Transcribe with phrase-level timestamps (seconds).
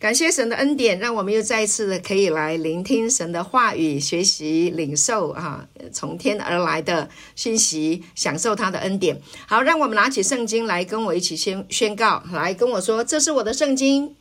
[0.00, 9.20] 感谢神的恩典，让我们又再一次的可以来聆听神的话语，学习领受啊，从天而来的信息，享受他的恩典。
[9.46, 14.16] 好，让我们拿起圣经来跟我一起宣宣告，来跟我说，这是我的圣经。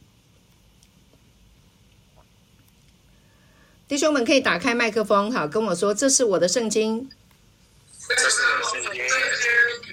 [3.88, 7.10] 弟兄们可以打开麦克风，好，跟我说，这是我的圣经。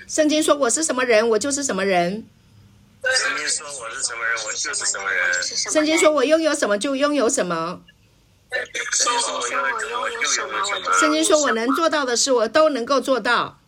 [0.09, 0.43] 圣经。
[0.43, 2.27] 说我是什么人，我就是什么人。
[3.03, 4.25] 圣经说我是什么人，
[4.57, 5.45] 就是什么人。
[5.70, 7.83] 圣经说我拥有什么就拥有什么。
[10.98, 13.59] 圣经说我能做到的事，我都能够做到。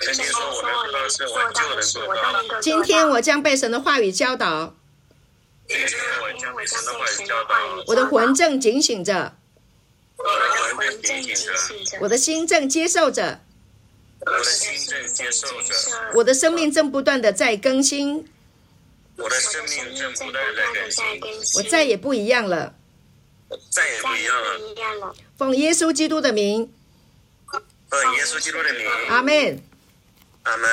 [0.00, 2.60] 圣经说我能做到的事，我就能做到。
[2.60, 4.74] 今天我将被神的话语教导。
[5.68, 5.88] 今天
[6.22, 7.54] 我将被神的话语教导。
[7.86, 9.36] 我的魂正警醒着。
[10.16, 11.98] 我的魂正警醒着。
[12.00, 13.40] 我的心正接受着。
[14.26, 15.74] 我的心正接受着，
[16.14, 18.26] 我的生命正不断的在更新，
[19.16, 22.74] 我的生命正不断的在更新，我再也不一样了，
[23.70, 25.14] 再也不一样了。
[25.36, 26.72] 奉耶稣基督的名，
[27.88, 29.62] 奉耶稣基督的名，阿门。
[30.44, 30.68] 阿门。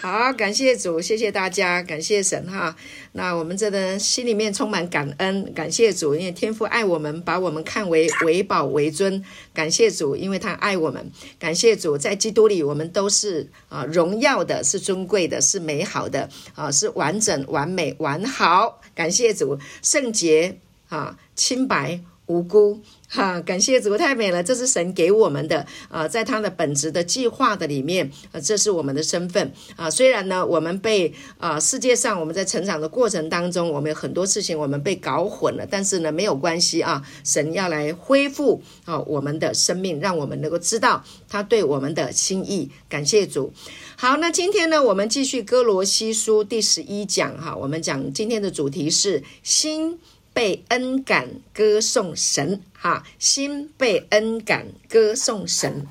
[0.00, 2.74] 好，感谢主，谢谢大家，感谢神哈。
[3.12, 9.24] 那我们这的心里面充满感恩，感谢主，因为天父爱我们，把我们看为为宝为尊。
[9.52, 11.10] 感谢主，因为他爱我们。
[11.38, 18.80] 感谢主，在基督里我们都是啊荣耀的，是尊贵的，是美好的啊，是完整、完美、完好。
[18.94, 20.58] 感谢主，圣洁
[20.88, 22.80] 啊，清白无辜。
[23.08, 24.44] 哈，感谢主，太美了！
[24.44, 29.90] 这是神给我们的啊，在他的本职的计划的里面，啊，这是我们的身份啊。
[29.90, 37.02] 虽然呢，我们被啊世界上我们在成长的过程当中，我们有很多事情我们被搞混了，但是呢，没有关系啊。
[37.24, 42.70] 神要来恢复啊我们的生命，让我们能够知道他对我们的心意。
[42.90, 43.50] 感谢主。
[43.96, 49.98] 好，那今天呢，我们继续哥罗西书第十一讲哈，我们讲今天的主题是心
[50.32, 52.62] 被恩感歌颂神。
[52.72, 55.86] 哈，心被恩感，歌颂神。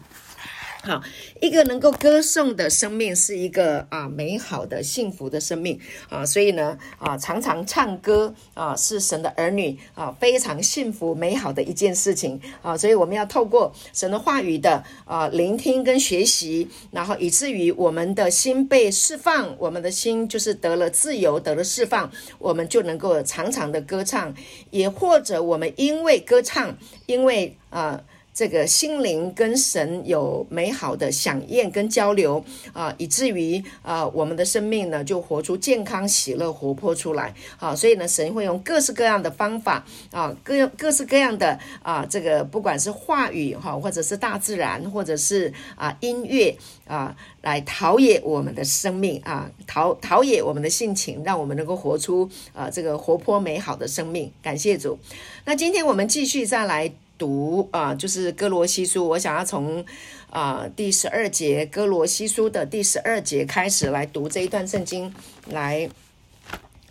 [0.87, 1.03] 好，
[1.41, 22.09] 一个能够歌颂的生命是一个啊美好的幸福的生命啊，所以呢啊常常唱歌啊是神的儿女啊非常幸福美好的一件事情啊，所以我们要透过神的话语的啊聆听跟学习，然后以至于我们的心被释放，我们的心就是得了自由，得了释放，
[22.39, 24.33] 我们就能够常常的歌唱，
[24.71, 28.01] 也或者我们因为歌唱，因为啊。
[28.37, 37.75] 这个心灵跟神有美好的响应跟交流啊，以至于啊，我们的生命呢就活出健康、喜乐、活泼出来啊。
[37.75, 46.55] 所以呢，神会用各式各样的方法啊，各各式各样的啊，这个不管是话语哈，或者是大自然，或者是啊音乐
[46.85, 54.31] 啊，来陶冶我们的生命啊，陶陶冶我们的性情，让我们能够活出啊这个活泼美好的生命。
[54.43, 54.99] 感谢主。
[55.45, 56.93] 那今天我们继续再来。
[57.17, 59.83] 读啊，就是哥罗西书，我想要从
[60.29, 65.13] 啊第十二节哥罗西书的第十二节开始来读这一段圣经，
[65.47, 65.89] 来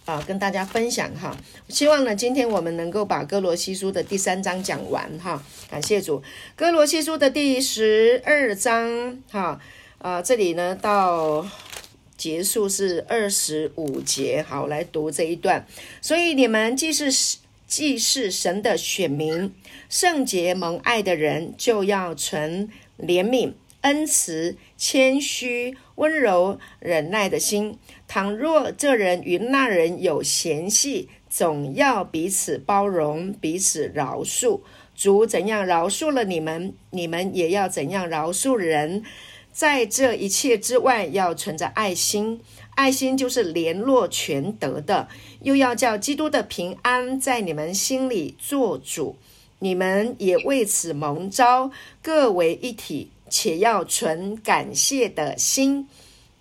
[0.05, 1.37] 啊跟大家分享哈。
[1.69, 5.43] 希望呢，今天我们能够把哥罗西书的第三章讲完哈。
[5.71, 6.23] 感谢主，
[6.55, 9.61] 哥罗西书的第十二章哈
[9.99, 11.47] 啊，这里呢到
[12.17, 15.67] 结束是二十五节，好，来读这一段。
[16.01, 17.39] 所以你们既是。
[17.67, 19.53] 既是神的选民，
[19.89, 22.69] 圣洁蒙爱的人，就要存
[22.99, 27.79] 怜悯、恩慈、谦虚、温柔、忍耐的心。
[28.07, 34.61] 倘若这人与那人有嫌隙，总要彼此包容，彼此饶恕。
[34.95, 39.03] 主怎样饶恕了你们，你们也要怎样饶恕人。
[39.53, 42.41] 在这一切之外，要存着爱心。
[42.77, 45.09] 爱心就是联络全德的，
[45.41, 49.17] 又要叫基督的平安在你们心里做主。
[49.59, 51.71] 你们也为此蒙召，
[52.03, 55.89] 各为一体，且要存感谢的心。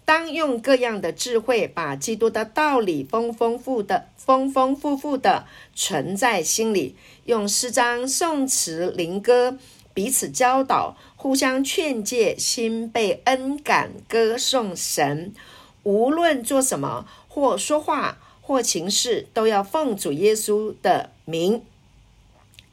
[0.03, 9.57] 当用各样的智慧，把基督的道理丰丰富的、丰丰富富的存在心里，用诗章、颂词、灵歌
[9.93, 15.33] 彼此教导，互相劝诫，心被恩感，歌颂神。
[15.85, 21.61] 无论做什么，或说话，或行事，都要奉主耶稣的名，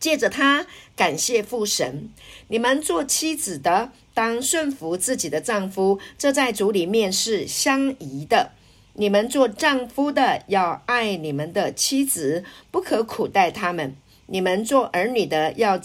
[0.01, 0.67] 借着他
[0.97, 2.09] 感谢父神。
[2.49, 8.53] 你们做妻子的，当顺服自己的丈夫，这在主里面是相宜的。
[8.95, 13.95] 你们做丈夫的，要爱你们的妻子，不可苦待他们。
[14.27, 15.79] 你们做儿女的，要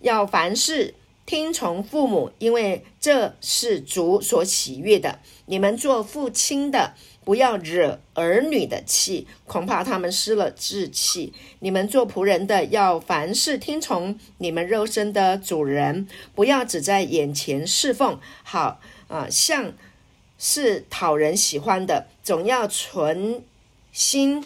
[0.00, 0.94] 要凡事。
[1.30, 5.20] 听从父母，因为这是主所喜悦的。
[5.46, 6.94] 你们做父亲的，
[7.24, 11.32] 不要惹儿女的气，恐怕他们失了志气。
[11.60, 19.72] 你们做仆人的，要凡事听从你们肉身的主人，不要只在眼前侍奉，好啊，像
[20.36, 23.44] 是讨人喜欢的，总要存
[23.92, 24.44] 心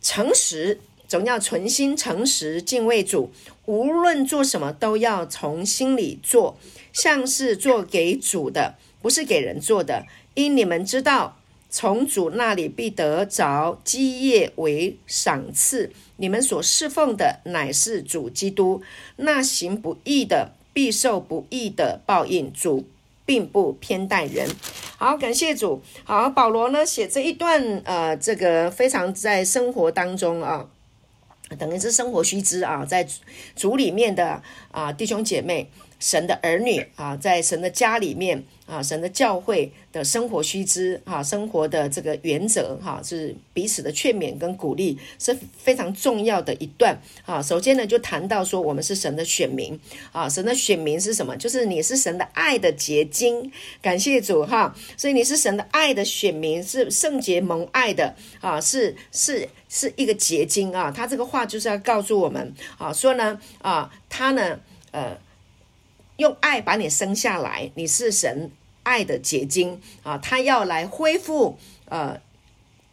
[0.00, 3.30] 诚实，总要存心诚实敬畏主。
[3.66, 6.58] 无论做什么，都要从心里做，
[6.92, 10.04] 像是做给主的，不是给人做的。
[10.34, 11.38] 因你们知道，
[11.70, 15.92] 从主那里必得着基业为赏赐。
[16.16, 18.82] 你们所侍奉的乃是主基督。
[19.16, 22.52] 那行不义的必受不义的报应。
[22.52, 22.84] 主
[23.26, 24.46] 并不偏待人。
[24.98, 25.80] 好，感谢主。
[26.04, 30.68] 好，保罗呢写这一段，呃，这个非常在生活当中啊。
[31.58, 33.06] 等于是生活须知啊，在
[33.54, 35.68] 主里面的啊弟兄姐妹。
[36.00, 47.40] 神的儿女啊，在神的家里面啊，神的教会的生活须知啊，生活的这个原则哈，是彼此的劝勉跟鼓励，是非常重要的一段啊。
[47.40, 49.80] 首先呢，就谈到说，我们是神的选民
[50.12, 51.34] 啊，神的选民是什么？
[51.38, 53.50] 就是你是神的爱的结晶，
[53.80, 54.76] 感谢主哈。
[54.98, 60.90] 所以你是神的爱的选民，是圣洁蒙爱的啊，是是是一个结晶啊。
[60.90, 64.58] 他这个话就是要告诉我们啊，说呢啊，他呢
[64.92, 65.18] 呃。
[66.16, 68.48] 用爱把你生下来，你是神
[68.84, 70.16] 爱的结晶啊！
[70.18, 72.20] 他要来恢复呃，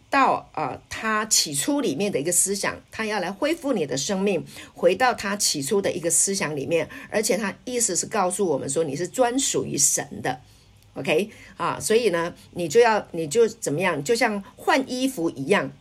[0.09, 4.43] 到呃他起初里面的一个思想，他要来恢复你的生命，
[4.73, 10.41] 回到他起初的一个思想里面，而且他意思是告诉我们说，你是专属于神的
[10.95, 11.79] ，OK 啊？
[11.79, 15.71] 所以呢，你就要你就怎么样，就像换衣服一样，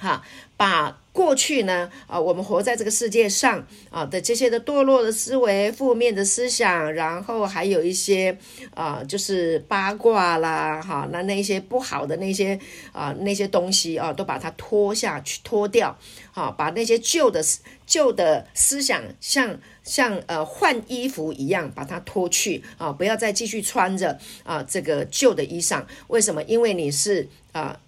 [0.00, 0.24] 哈、
[0.56, 0.96] 把。
[1.12, 8.38] 过去呢，啊，我们活在这个世界上啊的这些的堕落的思维、负面的思想，然后还有一些
[8.74, 12.58] 啊，就是八卦啦，哈，那那些不好的那些
[12.92, 15.98] 啊那些东西啊，都把它脱下去、脱掉，
[16.30, 17.44] 好，把那些旧的
[17.84, 25.84] 旧的思想像像呃换衣服一样把它脱去啊，不要再继续穿着啊这个旧的衣裳。
[26.06, 26.40] 为什么？
[26.44, 27.80] 因为你是啊。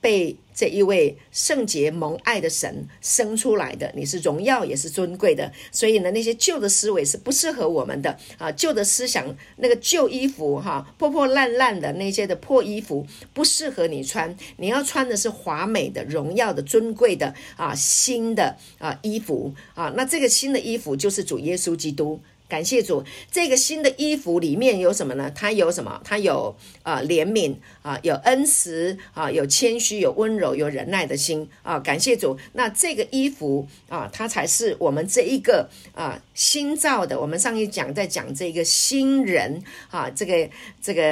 [0.00, 22.20] 被这一位圣洁蒙爱的神生出来的，你是荣耀也是尊贵的，所以呢，那些旧的思维是不适合我们的啊，旧的思想，那个旧衣服哈，破破烂烂的那些的破衣服不适合你穿，你要穿的是华美的、荣耀的、尊贵的啊，新的啊衣服啊，那这个新的衣服就是主耶稣基督。
[22.48, 25.30] 感谢主，这个新的衣服里面有什么呢？
[25.34, 26.00] 它有什么？
[26.02, 31.78] 它有啊、怜悯啊，有恩慈啊，有谦虚，有温柔，有忍耐的心啊。
[31.78, 37.20] 感谢主，那这个衣服啊，它才是我们这一个啊新造的。
[37.20, 40.48] 我们上一讲在讲这个新人啊，这个
[40.80, 41.02] 这个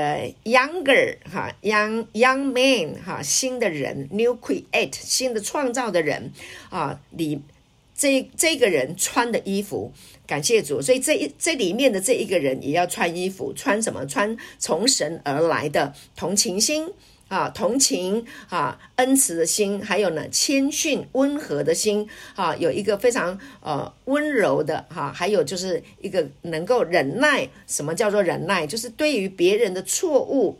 [0.44, 6.32] younger 哈、young young man 哈、新的人 new create 新的创造的人
[6.70, 7.42] 啊，里
[7.94, 9.92] 这这个人穿的衣服。
[10.26, 14.05] 感谢主，所以这一这里面的这一个人也要穿衣服，穿什么？
[14.06, 16.93] 穿从神而来的同情心
[17.28, 27.49] 啊，同情啊，恩慈的心，还有呢，谦逊温和的心啊，有一个非常呃温柔的哈、还有就是一个能够忍耐。
[27.67, 28.67] 什么叫做忍耐？
[28.67, 30.58] 就是对于别人的错误，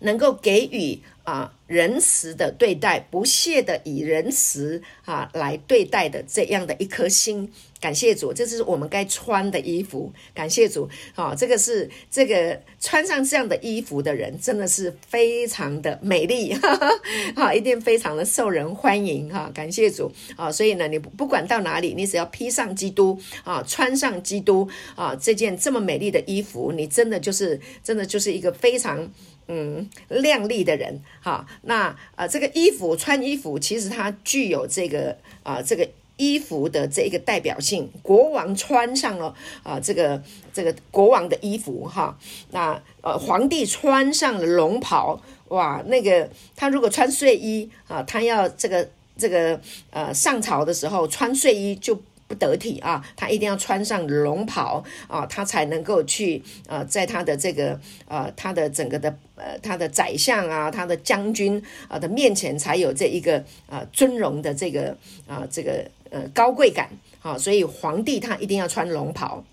[0.00, 7.52] 能够给予啊仁慈的对待，不屑的以仁慈啊来对待的这样的一颗心。
[7.80, 10.12] 感谢主，这是我们该穿的衣服。
[10.34, 16.88] 感谢主，啊、这个是这个穿上这样的衣服的人，真的是非常的美丽， 哈哈，
[17.36, 19.48] 好，一定非常的受人欢迎哈。
[19.54, 29.08] 感谢主，啊，所以呢，你不管到哪里，你只要披上基督啊，穿上基督啊，这件这么美丽的衣服，你真的就是真的就是一个非常
[29.46, 31.00] 嗯靓丽的人。
[31.20, 35.88] 哈，那啊，这个衣服穿衣服，其实它具有这个啊这个。
[36.20, 39.32] 衣服的这一个代表性，国王穿上了
[39.62, 40.20] 啊，这个
[40.52, 42.18] 这个国王的衣服哈，
[42.50, 49.60] 那呃皇帝穿上了龙袍，哇，那个他如果穿睡衣啊，他要这个这个
[49.90, 65.84] 呃上朝的时候穿睡衣就不得体啊，他一定要穿上龙袍啊，他才能够去呃在他的这个呃他的整个的呃他的宰相啊，他的将军啊的面前才有这一个啊尊荣的这个啊这个。
[66.10, 66.88] 呃，高贵感，
[67.20, 69.44] 啊，所以皇帝他一定要穿龙袍，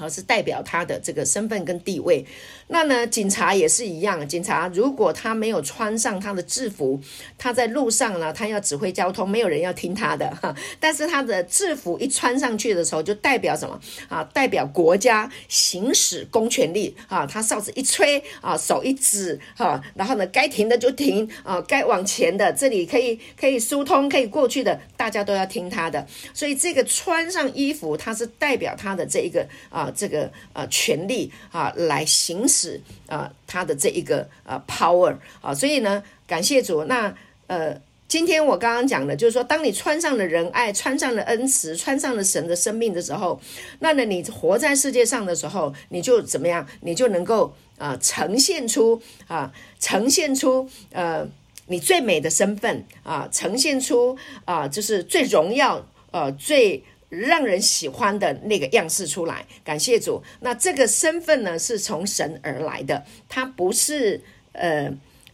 [0.00, 2.24] 好，是代表他的这个身份跟地位。
[2.68, 4.26] 那呢，警察也是一样。
[4.26, 6.98] 警察如果他没有穿上他的制服，
[7.36, 10.56] 他在路上呢，他要指挥交通，没有人要听他的哈。
[10.78, 13.78] 但是他的制服一穿上去的时候，就代表什么
[14.08, 14.24] 啊？
[14.32, 17.26] 代表国家行使公权力啊！
[17.26, 26.06] 他哨子一吹啊，手一指哈，然后呢，该停的就停啊，该往前的这里可以可以疏通可以过去的，大家都要听他的。
[26.32, 29.89] 所以这个穿上衣服，它是代表他的这一个啊。
[29.90, 36.84] 这个呃权利啊，来行使啊他的这一个呃 power 啊，所以呢，感谢主。
[36.84, 37.14] 那
[37.46, 43.40] 呃，今天我刚刚讲的，就是说，当你穿上了仁爱，穿上了恩慈，穿上了神的生命的时候，
[43.80, 46.66] 那呢，你活在世界上的时候，你就怎么样？
[46.80, 51.26] 你就能够啊、呈现出啊，呈现出呃，
[51.66, 56.84] 你最美的身份啊，呈现出啊，就是最荣耀呃最。
[57.10, 60.22] 让人喜欢的那个样式出来，感谢主。
[60.40, 64.88] 那这个身份呢，是从神而来的，它不是呃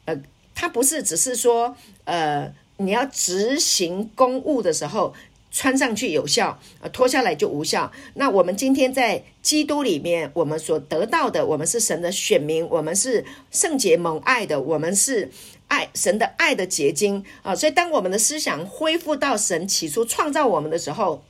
[0.06, 0.18] 呃，
[0.54, 5.12] 它不是只是说呃，你要执行公务的时候
[5.50, 7.92] 穿上去有效，呃，脱下来就无效。
[8.14, 15.30] 那我们今天在基督里面，我们所得到的，我们是神的选民，我们是圣洁蒙爱的，我们是
[15.68, 17.54] 爱神的爱的结晶啊。
[17.54, 21.22] 所以，当我们的思想恢复到神起初创造我们的时候。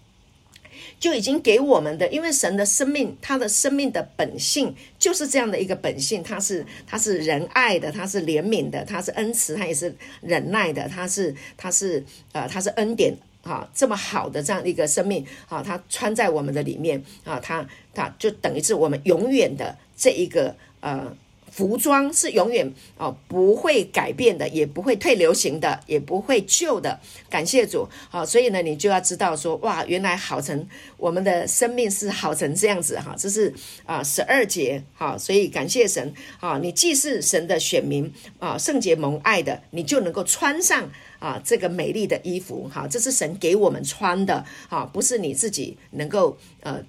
[0.98, 21.16] 就已经给我们的，因为神的生命，他的生命的本性就是这样的一个本性，他是他是仁爱的，他是怜悯的，他是恩慈，他也是忍耐的，他是他是呃他是恩典啊，这么好的这样一个生命啊，他穿在我们的里面啊，他他就等于是我们永远的这一个呃。
[21.56, 27.00] 服装是永远哦不会改变的，也不会退流行的，也不会旧的。
[27.30, 33.54] 感谢主，好，所以呢，你就要知道说，哇，原来好成我们的生命是好成这样子哈，这是
[33.86, 46.84] 啊十二节哈，所以感谢神啊，你既是神的选民啊，圣洁蒙爱的，你就能够穿上啊这个美丽的衣服哈，这是神给我们穿的哈，不是你自己能够呃。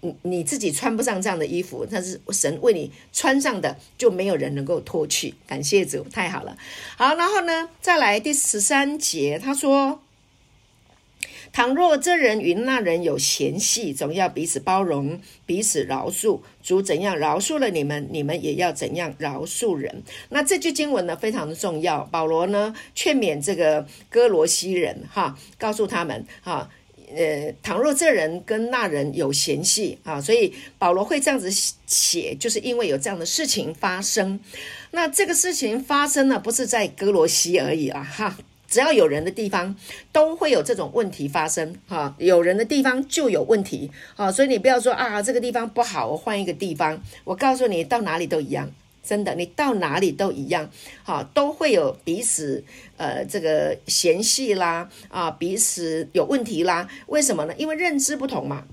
[0.00, 5.34] 你你自己穿不上这样的衣服，但是神为你穿上的，就没有人能够脱去。
[5.46, 6.56] 感谢主，太好了。
[6.96, 10.00] 好，然后呢，再来第十三节，他说
[11.52, 16.40] ：“倘若这人与那人有嫌隙，总要彼此包容，彼此饶恕。
[16.62, 22.04] 主怎样饶恕了你们，你们也要怎样饶恕人。”那这句经文呢，非常的重要。
[22.04, 26.70] 保罗呢，劝勉这个哥罗西人，哈，告诉他们，哈。
[27.16, 31.50] 呃，倘若这人跟那人有嫌隙啊，所以保罗会这样子
[31.86, 34.38] 写，就是因为有这样的事情发生。
[34.90, 38.36] 那这个事情发生呢，不是在歌罗西而已啊，哈，
[38.68, 39.74] 只要有人的地方
[40.12, 47.02] 都会有这种问题发生，哈，有人的地方就有问题，啊，所以你不要说啊，这个地方不好，我换一个地方。
[47.24, 48.70] 我告诉你，到哪里都一样。
[49.02, 50.70] 真的，你到哪里都一样，
[51.02, 52.62] 哈，都会有彼此
[52.96, 56.88] 呃这个嫌隙啦，啊，彼此有问题啦。
[57.06, 57.54] 为什么呢？
[57.58, 58.64] 因为认知不同嘛，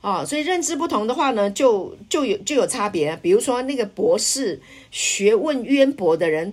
[0.00, 3.16] 啊，所以认知不同的话呢，就就有就有差别。
[3.22, 6.52] 比如说那个博士学问渊博的人，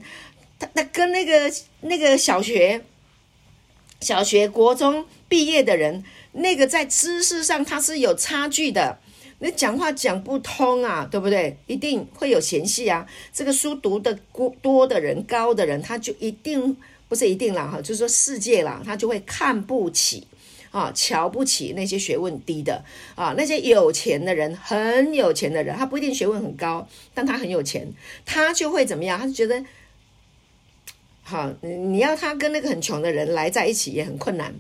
[0.60, 1.52] 他他跟那个
[1.82, 2.82] 那个小学
[4.02, 9.00] 小学国中毕业的人，那个在知识上他是有差距的。
[9.42, 11.58] 你讲话讲不通啊，对不对？
[11.66, 13.08] 一定会有嫌隙啊。
[13.34, 14.14] 这个书读的
[14.62, 16.76] 多的人、高的人，他就一定
[17.08, 20.28] 不是一定啦，哈，就是说世界啦，他就会看不起
[20.72, 22.84] 啊，瞧不起那些学问低的
[23.16, 27.92] 啊，那些有钱的人，很有钱的人，他不一定学问很高，但他很有钱，
[28.26, 29.18] 他就会怎么样？
[29.18, 29.64] 他就觉得，
[31.24, 34.54] 好，你要他跟那个很穷的人来在一起也很困难。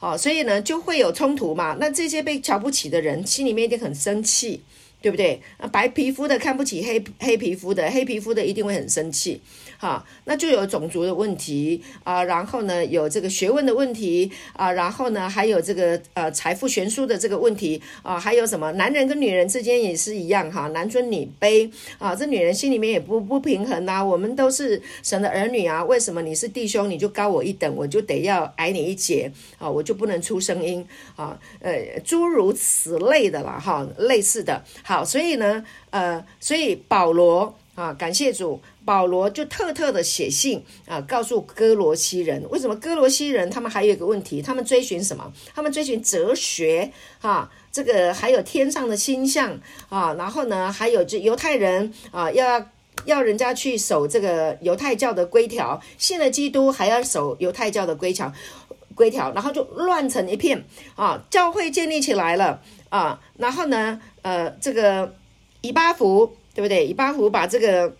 [0.00, 1.76] 哦，所以呢，就会有冲突嘛。
[1.80, 4.62] 那这些被瞧不起的人，心里面一定很生气。
[5.02, 5.40] 对不对？
[5.60, 9.40] 那白皮肤的看不起黑黑皮肤的，黑皮肤的一定会很生气，
[9.78, 24.04] 哈，那就有种族的问题啊，然后呢，有这个学问的问题啊，然后呢，还有这个呃财富悬殊的这个问题啊，还有什么男人跟女人之间也是一样哈，男尊女卑啊，这女人心里面也不不平衡呐。
[24.04, 31.38] 我们都是神的儿女啊，为什么你是弟兄你就高我一等，我就得要矮你一截啊，我就不能出声音啊？
[31.60, 45.32] 呃，诸如此类的啦，哈，类似的，好，所以呢，呃，所以保罗啊，感谢主，保罗就特特的写信啊，告诉歌罗西人，为什么歌罗西人他们还有一个问题，他们追寻什么？
[45.54, 46.90] 他们追寻哲学
[47.20, 49.56] 啊，这个还有天上的星象
[49.88, 52.66] 啊，然后呢，还有这犹太人啊，要
[53.04, 58.32] 要人家去守这个犹太教的规条，信了基督还要守犹太教的规条。
[58.94, 60.64] 规条，然后就乱成一片
[60.94, 61.22] 啊。
[61.28, 65.14] 教会建立起来了啊，然后呢，呃，这个
[65.60, 66.86] 以巴弗对不对？
[66.86, 67.94] 一巴弗把这个。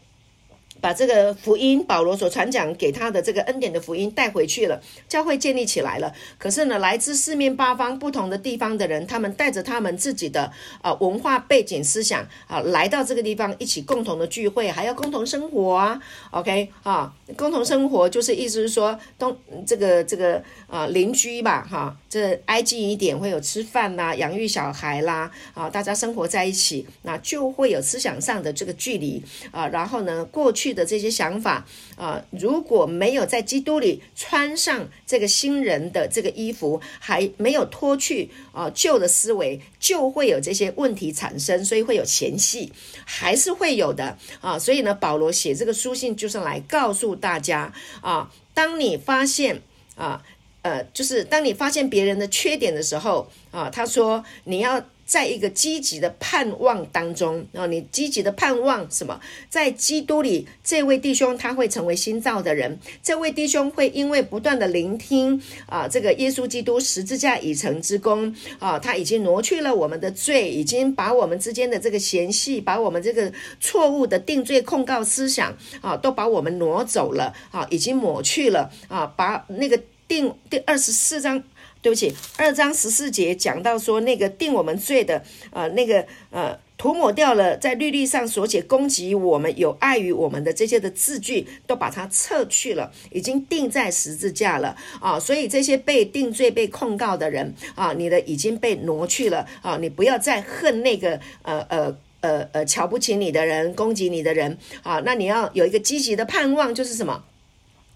[0.87, 6.15] 把这个福音，保罗所传讲给他的这个恩典的福音带回去了，教会建立起来了。
[6.39, 16.01] 可是呢，来自四面八方不同的地方的人，他们带着他们自己的啊、文化背景思想啊、来到这个地方一起共同的聚会，还要共同生活啊。
[16.31, 29.67] OK 啊，共同生活就是意思是说，东这个这个啊、邻居吧，哈、这挨近一点会有吃饭啦、养育小孩啦，啊，大家生活在一起，那就会有思想上的这个距离啊。
[29.67, 30.76] 然后呢，过去。
[30.77, 31.67] 的这些想法
[31.97, 42.71] 啊，如果没有在基督里穿上这个新人的这个衣服，还没有脱去啊旧的思维，就会有这些问题产生，所以会有嫌隙，
[43.05, 44.59] 还是会有的啊。
[44.59, 49.63] 所以呢，保罗写这个书信就是来告诉大家啊，当你发现
[49.97, 50.23] 啊，
[50.63, 54.85] 呃，就是当你发现别人的缺点的时候啊，他说你要。
[55.07, 59.19] 在一个积极的盼望当中啊，你积极的盼望什么？
[59.49, 62.79] 在基督里，这位弟兄他会成为新造的人。
[63.03, 81.41] 这位弟兄会因为不断的聆听啊，这个耶稣基督十字架已成之功啊，他已经挪去了我们的罪，已经把我们之间的这个嫌隙，把我们这个错误的定罪控告思想啊，都把我们挪走了啊，已经抹去了啊，把那个定第二十四章。
[81.87, 95.17] 对不起，二章十四节讲到说，那个定我们罪的，呃，那个呃，涂抹掉了在律例上所写攻击我们、有碍于我们的这些的字句，都把它撤去了，已经钉在十字架了啊！
[95.21, 99.79] 所以这些被定罪、被控告的人啊，你的已经被挪去了啊！
[99.81, 105.01] 你不要再恨那个呃呃呃呃瞧不起你的人、攻击你的人啊！
[105.05, 107.23] 那你要有一个积极的盼望，就是什么？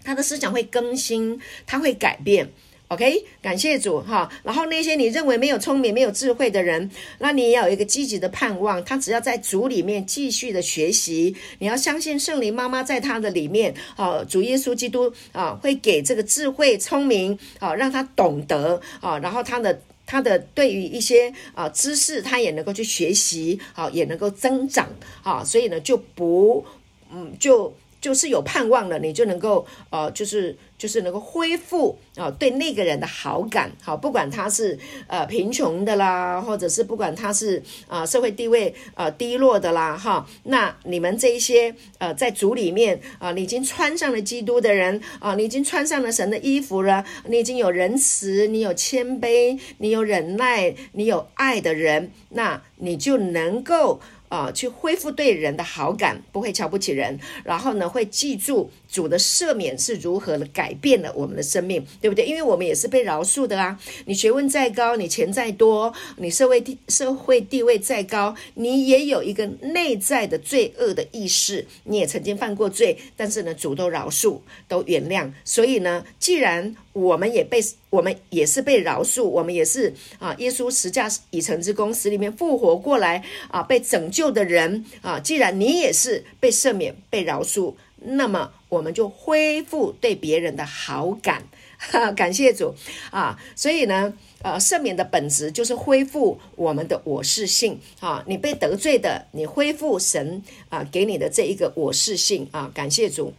[0.05, 2.49] 他的思想会更新，他会改变。
[2.91, 4.29] OK，感谢主哈。
[4.43, 8.83] 然后那些你认为没有聪明、没有智慧的人，那你也要有一个积极的盼望。
[8.83, 19.17] 他只要在主里面继续的学习，你要相信圣灵妈妈在他的里面啊，主耶稣基督啊，会给这个智慧、聪明啊，让他懂得啊。
[19.19, 24.89] 然后他的他的对于一些啊知识，他也能够去学习，好，也能够增长
[25.23, 25.41] 啊。
[25.41, 26.65] 所以呢，就不
[27.09, 30.57] 嗯，就就是有盼望了，你就能够呃，就是。
[30.81, 54.01] 就是能够恢复啊，对那个人的好感，好，不管他是呃贫穷的啦，或者是不管他是啊社会地位呃低落的啦，哈，那你们这一些呃在主里面啊，你已经穿上了基督的人啊，你已经穿上了神的衣服了，你已经有仁慈，你有谦卑，你有忍耐，你有爱的人，那你就能够。
[54.31, 62.25] 啊，去恢复对人的好感，不会瞧不起人，然后呢，会记住主的赦免是如何的改变了我们的生命，对不对？
[62.25, 63.77] 因为我们也是被饶恕的啊。
[64.05, 74.39] 你学问再高，你钱再多，你社会地社会地位再高，你也有一个内在的罪恶的意识，你也曾经犯过罪，但是呢，主都饶恕，
[74.69, 75.29] 都原谅。
[75.43, 85.19] 所以呢，既然我们也被我们也是被饶恕，我们也是啊，耶稣十架已成之功，死里面复活过来啊，被拯救的人啊。
[85.19, 87.73] 既然你也是被赦免、被饶恕，
[88.03, 92.73] 那么我们就恢复对别人的好感，哈， 感谢主
[93.09, 93.39] 啊。
[93.55, 98.23] 所以呢，呃，赦免的本质就是恢复我们的我是性啊。
[98.27, 103.33] 你被得罪的，你恢复神啊给你的这一个我是性啊，感谢主。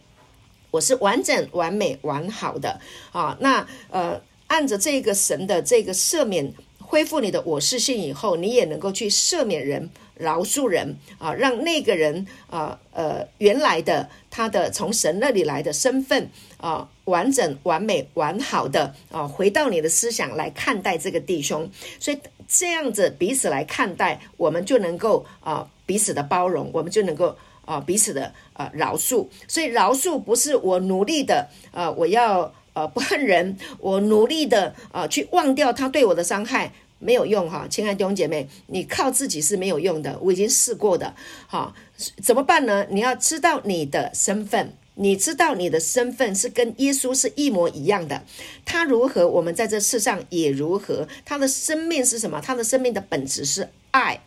[0.73, 2.79] 我是完整、完美、完好的
[3.11, 3.37] 啊！
[3.39, 27.37] 那呃，按着这个神的这个赦免，恢复你的我是性以后，你也能够去赦免人、饶恕人啊，让那个人啊呃原来的他的从神那里来的身份啊完整、完美、完好的啊，回到你的思想来看待这个弟兄，所以这样子彼此来看待，我们就能够啊彼此的包容，我们就能够。
[27.65, 41.15] 啊，彼此的啊饶恕，所以饶恕不是我努力的啊，我要呃不恨人，我努力的啊去忘掉他对我的伤害，没有用哈，亲爱的弟兄姐妹，你靠自己是没有用的，我已经试过的，
[41.47, 41.73] 好，
[42.21, 42.85] 怎么办呢？
[42.89, 48.23] 你要知道你的身份，你知道你的身份是跟耶稣是一模一样的，
[48.65, 52.41] 他如何，我们在这世上也如何，他的生命是什么？
[52.41, 54.19] 他的生命的本质是爱，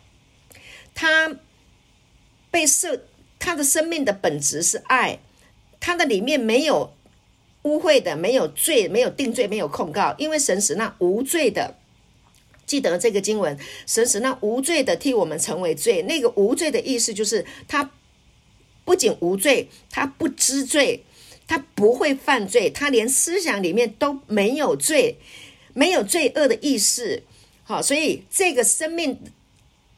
[0.95, 1.35] 他
[2.49, 3.03] 被设。
[3.39, 5.19] 他的生命的本质是爱，
[5.79, 6.93] 他的里面没有
[7.63, 11.75] 污秽的，没有罪，没有定罪，没有控告，因为神使那无罪的，
[12.65, 16.01] 记得这个经文，神使那无罪的替我们成为罪。
[16.03, 17.91] 那个无罪的意思就是他
[18.85, 21.03] 不仅无罪，他不知罪，
[21.45, 25.17] 他不会犯罪，他连思想里面都没有罪，
[25.73, 27.23] 没有罪恶的意识。
[27.63, 29.19] 好，所以这个生命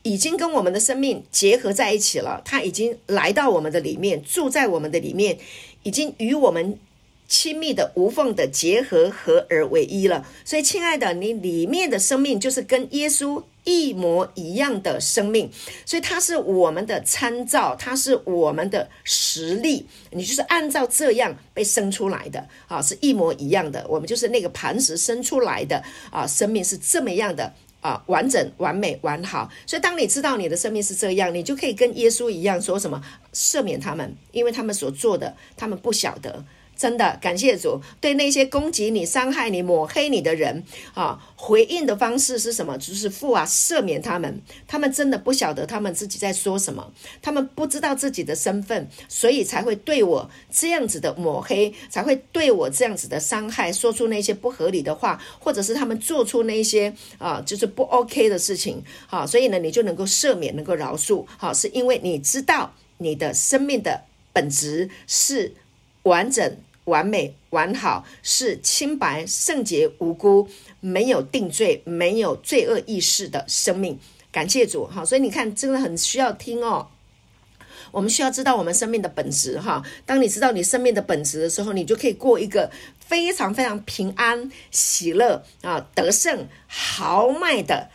[0.03, 5.37] 已经跟我们的生命结合在一起了，他已经来到我们的里面，住在我们的里面，
[5.83, 6.79] 已经与我们
[7.27, 10.25] 亲密的无缝的结合，合而为一了。
[10.45, 15.51] 所以，亲爱的，你里面的生命就是跟耶稣一模一样的生命，
[15.85, 19.85] 所以它是我们的参照，它是我们的实力。
[20.11, 23.85] 你就是按照这样被生出来的啊，是一模一样的。
[23.87, 29.49] 我们就是那个磐石生出来的啊，生命是这么样的啊，完整、完美、完好。
[29.65, 33.01] 所以，当你知道你的生命是这样，你就可以跟耶稣一样，说什么
[33.33, 36.43] 赦免他们，因为他们所做的，他们不晓得。
[36.79, 40.63] 真的感谢主，对那些攻击你、伤害你、抹黑你的人
[40.93, 42.77] 啊，回应的方式是什么？
[42.77, 44.41] 就是父啊，赦免他们。
[44.65, 58.81] 他们真的不晓得他们自己在说什么，他们不知道自己的身份，所以才会对我这样子的抹黑，才会对我这样子的伤害，说出那些不合理的话，或者是他们做出那些啊，就是不 OK 的事情。
[59.05, 61.25] 好，所以呢，你就能够赦免，能够饶恕。
[61.35, 65.53] 好，是因为你知道你的生命的本质是
[66.03, 66.55] 完整。
[66.89, 70.49] 完美完好，是清白圣洁无辜，
[70.81, 73.97] 没有定罪，没有罪恶意识的生命。
[74.31, 76.87] 感谢主哈，所以你看，真的很需要听哦。
[77.91, 79.81] 我们需要知道我们生命的本质哈。
[80.05, 87.89] 当你知道你生命的本质的时候，你就可以过一个非常非常平安、喜乐啊、得胜、豪迈的。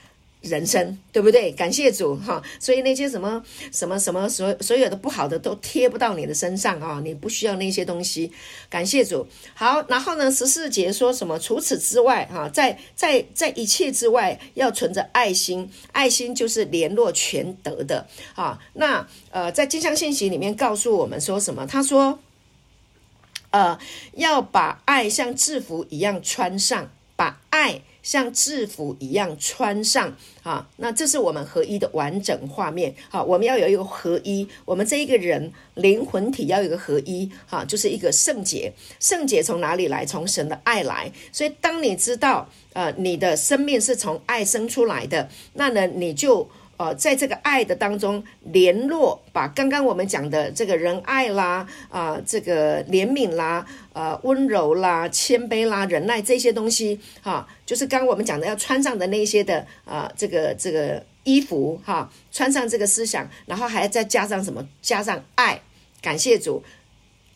[0.45, 1.51] 人生对不对？
[1.53, 8.33] 感谢主哈，所以那些什么什么什么所所有的不好的都贴不到你的身上啊，你不需要那些东西。
[8.69, 9.27] 感谢主。
[9.55, 11.39] 好，然后呢，十四节说什么？
[11.39, 18.59] 除此之外哈，在在在一切之外，要存着爱心，爱心就是联络全德的啊。
[18.75, 21.67] 那呃，在金像信息里面告诉我们说什么？
[21.67, 22.19] 他说，
[23.51, 23.79] 呃，
[24.15, 27.83] 要把爱像制服一样穿上，把爱。
[28.05, 32.95] 像制服一样穿上啊，那这是我们合一的完整画面。
[33.09, 38.73] 好，我们要有一个合一，我们这一个人灵魂体要有一个合一，哈，就是一个圣洁。
[39.01, 40.07] 圣洁从哪里来？
[40.07, 41.11] 从神的爱来。
[41.33, 46.49] 所以，当你知道，呃，你的生命是从爱生出来的，那呢，你就。
[46.77, 64.67] 呃，在这个爱的当中联络，把刚刚我们讲的这个仁爱啦，啊、这个怜悯啦，呃，温柔啦，谦卑啦，忍耐这些东西，哈、就是刚刚我们讲的要穿上的那些的啊、这个这个衣服，哈、穿上这个思想，然后还要再加上什么？
[64.83, 65.61] 加上爱，
[66.03, 66.63] 感谢主，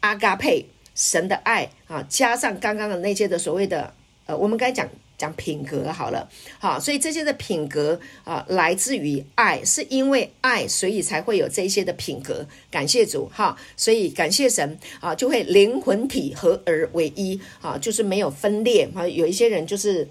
[0.00, 3.92] 阿嘎佩，神的爱啊，加上刚刚的那些的所谓的，
[4.26, 4.88] 呃，我们该讲。
[5.18, 12.46] 讲品格好了，好，所以这些的品格啊，来自于爱，是因为爱，所以才会有这些的品格。
[12.70, 19.08] 感谢主，哈，所以感谢神啊，就会灵魂体合而为一啊，就是没有分裂啊。
[19.08, 20.08] 有一些人就是，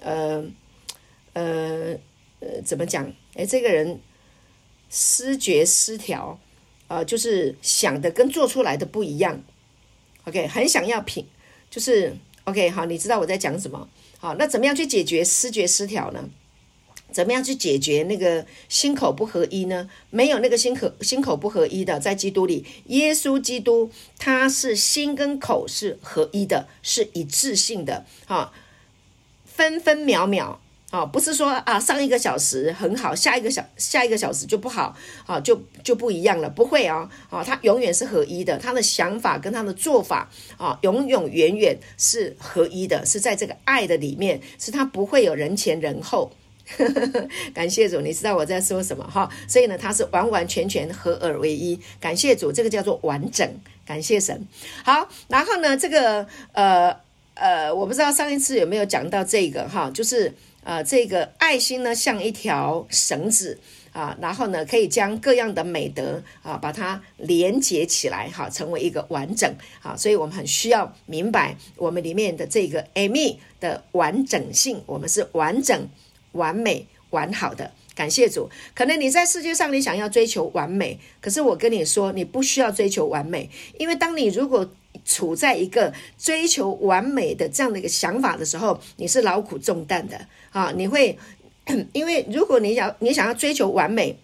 [0.00, 0.44] 呃，
[1.32, 1.96] 呃，
[2.40, 3.10] 呃，怎么讲？
[3.36, 3.98] 诶，这个人
[4.90, 6.38] 思觉失调
[6.86, 9.42] 啊，就是想的跟做出来的不一样。
[10.24, 11.26] OK，很想要品，
[11.70, 12.14] 就是。
[12.46, 13.88] OK，好，你知道我在讲什么？
[14.18, 16.30] 好，那怎么样去解决思觉失调呢？
[17.12, 19.88] 怎么样去解决那个心口不合一呢？
[20.10, 28.52] 没有那个心口心口不合一的，在基督里，耶稣基督他是心跟口是合一的，是一致性的，哈，
[29.44, 30.60] 分分秒秒。
[30.90, 34.96] 啊，不是说啊，上一个小时很好，下一个小下一个小时就不好，
[35.26, 46.30] 啊，就就不一样了，不会啊，啊，他永远是合一的，他的想法跟他的做法啊，永永远远是合一的，是在这个爱的里面，是他不会有人前人后。
[47.52, 49.28] 感谢主，你知道我在说什么哈？
[49.48, 51.78] 所以呢，他是完完全全合而为一。
[52.00, 53.48] 感谢主，这个叫做完整。
[53.84, 54.46] 感谢神。
[54.84, 56.96] 好，然后呢，这个呃
[57.34, 60.32] 呃，我不知道上一次有没有讲到这个哈，就是。
[60.66, 63.56] 呃，这个爱心呢，像一条绳子
[63.92, 69.48] 啊，然后呢，可以将各样的美德啊，把它连接起来，哈，成为一个完整
[69.80, 69.96] 啊。
[69.96, 75.88] 所以我们很需要明白我们里面的这个 Amy 的完整性，我们是完整、
[76.32, 77.70] 完美、完好的。
[77.94, 78.50] 感谢主。
[78.74, 83.48] 可能你在世界上，你想要追求完美，可是我跟你说，你不需要追求完美，
[83.78, 84.68] 因为当你如果
[85.06, 90.72] 处在一个追求完美的这样的一个想法的时候，你是劳苦重担的啊！
[90.76, 91.16] 你会，
[91.94, 94.18] 因为如果你想你想要追求完美，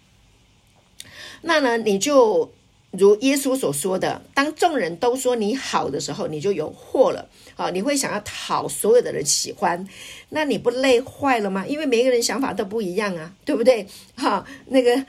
[1.41, 2.51] 那呢，你就
[2.91, 7.69] 如耶稣所说的，当众人都说你好的时候，你就有祸了啊！
[7.69, 9.87] 你会想要讨所有的人喜欢，
[10.29, 11.65] 那你不累坏了吗？
[11.65, 13.87] 因为每个人想法都不一样啊，对不对？
[14.15, 15.05] 哈，那个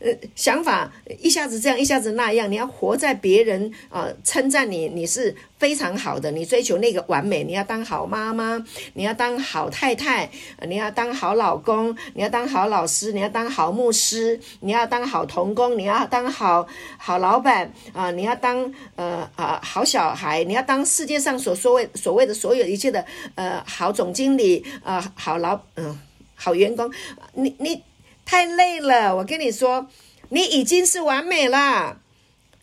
[0.00, 10.30] 呃想法一下子这样，一下子那样，你要活在别人啊、呃、称赞你，你是非常好的，你追求那个完美，你要当好妈妈，你要当好太太，
[10.66, 16.66] 你要当好老公，你要当好老师，你要当好牧师，你要当好童工，你要当好
[16.98, 23.04] 好老板啊、你要当呃啊、好小孩，你要当世界上所所谓所谓的所有一切的
[23.34, 25.86] 呃好总经理啊、呃，好老嗯。
[25.86, 26.00] 呃
[26.38, 26.92] 好员工，
[27.32, 27.82] 你你
[28.26, 29.16] 太累了。
[29.16, 29.88] 我跟你说，
[30.28, 32.00] 你已经是完美了。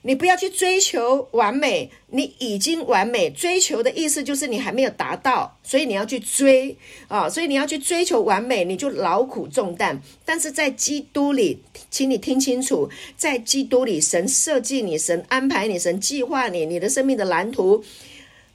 [0.05, 3.29] 你不要去追求完美，你已经完美。
[3.29, 7.29] 追求的意思就是你还没有达到，所以你要去追啊。
[7.29, 10.01] 所以你要去追求完美，你就劳苦重担。
[10.25, 17.81] 但是在基督里，请你听清楚，在基督里，神设计你，神安排你，神计划你，你的生命的蓝图。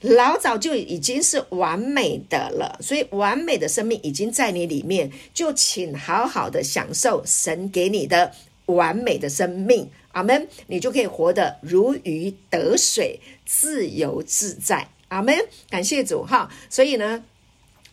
[0.01, 8.33] 老早就已经是完美的了，所以完美的生命已经在你里面，就请好好的享受神给你的
[8.67, 10.47] 完美的生命，阿门。
[10.69, 15.37] 你就可以活得如鱼得水，自由自在，阿门。
[15.69, 16.49] 感谢主哈。
[16.71, 17.25] 所以呢，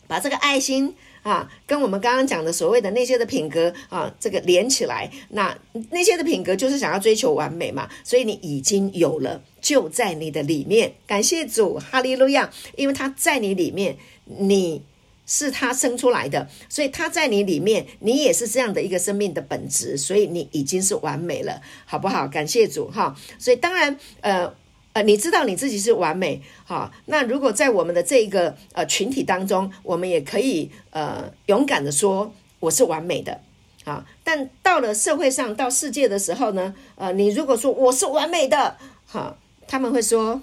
[0.07, 5.57] 把这个爱心啊，跟我们刚刚讲的所谓的那些的品格啊，这个连起来，那
[5.89, 9.41] 那些的品格就是想要追求完美嘛，所以你已经有了。
[9.59, 12.51] 就在你的里面，感谢主，哈利路亚！
[12.75, 14.83] 因为他在你里面，你
[15.25, 22.27] 是他生出来的，所以他在你里面，你也是这样的一个生命的本质，所以你已经是完美了，好不好？
[22.27, 23.15] 感谢主，哈！
[23.39, 24.53] 所以当然，呃
[24.95, 26.89] 呃，你知道你自己是完美，哈。
[27.07, 33.41] 那如果在我们的这一个呃群体当中，我们也可以呃勇敢的说我是完美的，
[33.83, 34.05] 啊。
[34.23, 39.35] 但到了社会上，到世界的时候呢，呃，你如果说我是完美的，哈。
[39.67, 40.41] 他们会说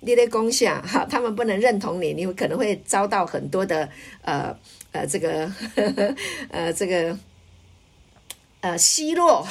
[0.00, 3.88] 你的功效哈，他们不能认同你，你可能会遭到很多的
[4.20, 4.54] 呃
[4.92, 6.14] 呃这个呵呵
[6.50, 7.16] 呃这个。
[8.60, 9.46] 呃，奚落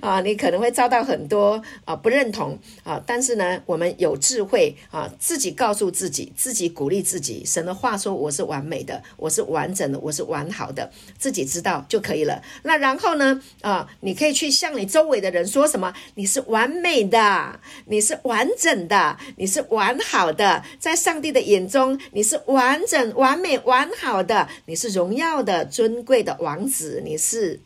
[0.00, 7.42] 啊， 你可能会遭到很多啊不认同啊，但是呢，我们有智慧啊，自己告诉自己，自己鼓励自己。
[7.46, 12.42] 神的话说：“我是完美的，我是完整的，我是完好的。”自己知道就可以了。
[12.62, 13.40] 那然后呢？
[13.62, 15.94] 啊，你可以去向你周围的人说什么？
[16.16, 27.60] 你是完美的，你是完整的，你是完好的，在上帝的眼中，你是完整、完美、完好的，你是荣耀的、尊贵的王子，你是。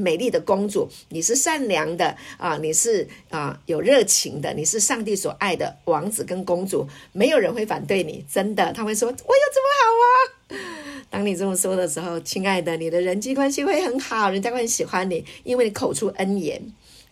[0.00, 11.06] 美丽的公主，你是善良的啊，你是啊有热情的，你是上帝所爱的王子跟公主，没有人会反对你，真的，他会说我有这么好啊。
[11.10, 16.62] 当你这么说的时候，亲爱的，你的人际关系会很好，人家会很喜欢你，因为你口出恩言。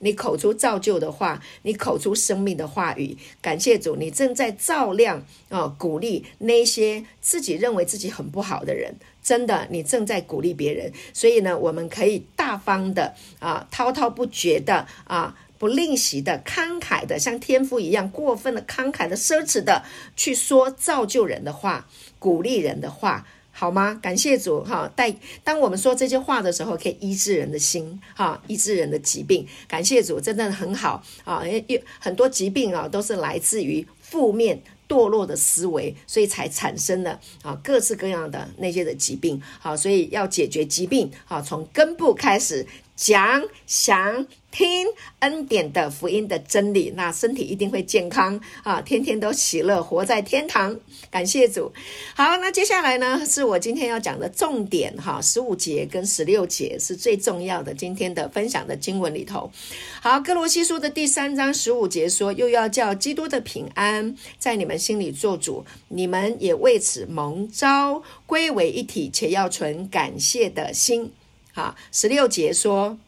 [0.00, 8.94] 你口出造就的话，你口出生命的话语，感谢主，你正在照亮啊、鼓励那些自己认为自己很不好的人。
[9.28, 19.84] 真的，你正在鼓励别人，所以呢，我们可以大方的啊，滔滔不绝的啊，不吝惜的，慷慨的，像天父一样过分的慷慨的，奢侈的
[20.16, 21.86] 去说造就人的话，
[22.18, 23.26] 鼓励人的话。
[23.50, 23.98] 好吗？
[24.00, 24.88] 感谢主哈！
[24.94, 25.12] 带
[25.42, 29.44] 当我们说这些话的时候，可以医治人的心哈，医治人的疾病。
[29.66, 31.44] 感谢主，真的很好啊！
[31.44, 39.40] 因为很多疾病啊，都是来自于负面堕落的思维，所以才产生了啊各式各样的那些的疾病。
[39.60, 42.66] 好，所以要解决疾病好，从根部开始
[42.98, 44.26] 讲想。
[44.50, 44.86] 听
[45.20, 48.80] 恩典的福音的真理，那身体一定会健康啊！
[48.80, 50.74] 天天都喜乐，活在天堂。
[51.10, 51.70] 感谢主。
[52.16, 57.74] 好，那接下来呢，是我今天要讲的重点哈，十五节跟十六节是最重要的。
[57.74, 59.52] 今天的分享的经文里头，
[60.00, 71.12] 好，歌罗西书的第三章十五节说：“又要叫基督的平安在你们心里做主，你们也为此蒙召归为一体，且要存感谢的心。”
[71.58, 72.98] 啊，十六节说。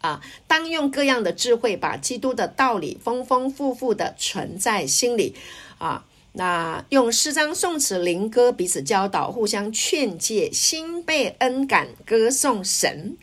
[0.00, 5.36] 啊，当用各样的智慧，把基督的道理丰丰富富的存在心里。
[5.78, 13.16] 啊，那用诗章、颂词、灵歌彼此教导，互相劝诫，心被恩感，歌颂神。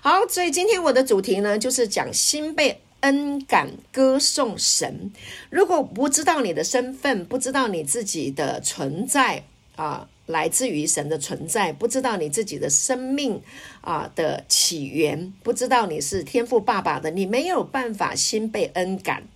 [0.00, 5.10] 好，所以今天我的主题呢，就是讲心被恩感，歌颂神。
[5.50, 9.42] 如果不知道你的身份，不知道你自己的存在
[9.74, 10.06] 啊。
[10.32, 13.40] 来自于神的存在，不知道你自己的生命
[13.80, 19.28] 啊的起源，不知道你是天赋爸爸的，你没有办法心被恩感，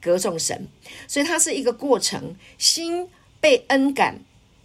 [0.00, 0.68] 歌颂神，
[1.06, 2.34] 所以它是一个过程。
[2.56, 3.08] 心
[3.40, 4.20] 被恩感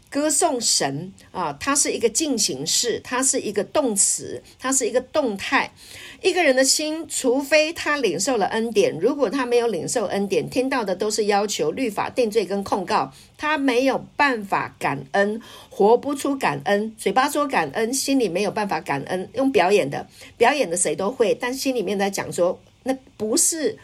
[0.10, 5.73] 歌颂神啊，它是一个进行式，它是一个动词，它是一个动态。
[6.21, 16.95] 一个人的心，除非他领受了恩典，如果他没有领受恩典，听到的都是要求、律法、定罪跟控告，他没有办法感恩，活不出感恩。
[16.97, 23.77] 嘴巴说感恩，心里没有办法感恩，用表演的，表演的谁都会，但心里面在讲说，那不是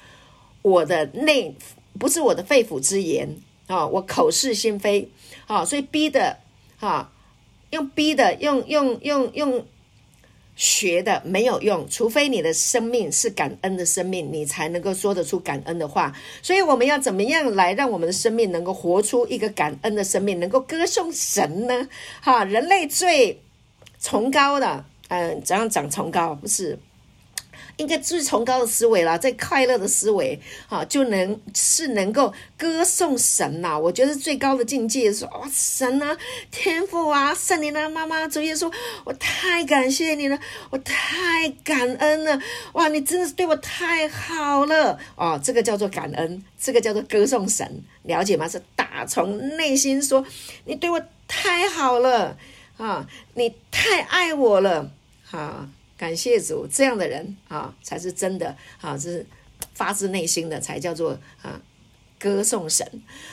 [0.64, 1.56] 我的内，
[2.00, 3.30] 不是我的肺腑之言
[3.68, 5.10] 啊，我口是心非。
[5.46, 6.38] 啊，所以逼的，
[6.80, 7.12] 哈，
[7.72, 9.66] 用逼的，用用用用
[10.56, 16.14] 学的没有用，除非你的生命是感恩的生命，你才能够说得出感恩的话。
[16.42, 21.90] 所以我们要怎么样来让我们的生命能够活出一个感恩的生命，能够歌颂神呢？
[22.22, 23.42] 哈，人类最
[24.00, 26.36] 崇高的，嗯，怎样讲崇高？
[26.36, 26.78] 不是。
[27.78, 33.78] 应该最崇高的思维啦，最快乐的思维，哈，就能是能够歌颂神呐。
[33.78, 36.16] 我觉得最高的境界是，哇，神啊，
[36.52, 38.72] 天父啊，圣灵啊，妈妈，主耶稣，
[39.04, 42.40] 我太感谢你了，我太感恩了，
[42.74, 48.48] 哇，你真的是对我太好了，哦，这个叫做感恩，这个叫做歌颂神，了解吗？
[48.48, 50.24] 是打从内心说，
[50.66, 52.38] 你对我太好了，
[52.78, 54.92] 啊，你太爱我了，
[55.26, 55.68] 哈。
[56.04, 59.26] 感谢主，这样的人啊，才是真的啊，这是
[59.74, 61.62] 发自内心的，才叫做啊
[62.20, 62.86] 歌颂神。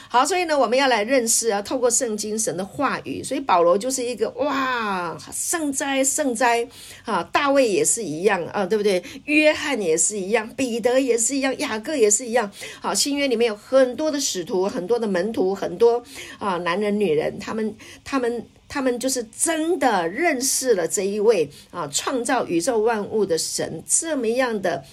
[0.09, 3.25] 好，所以呢，我们要来认识啊，透过圣经神的话语。
[3.25, 6.65] 所以保罗就是一个哇，圣哉圣哉
[7.05, 7.25] 啊！
[7.33, 9.03] 大卫也是一样啊，对不对？
[9.25, 12.49] 约翰也是一样，彼得也是一样，雅各也是一样。
[12.81, 16.01] 好，新约里面有很多的使徒，很多的门徒，很多
[16.39, 18.47] 啊男人女人，他们他们。
[18.71, 24.85] 他们就是真的认识了这一位啊，创造宇宙万物的神，这么样的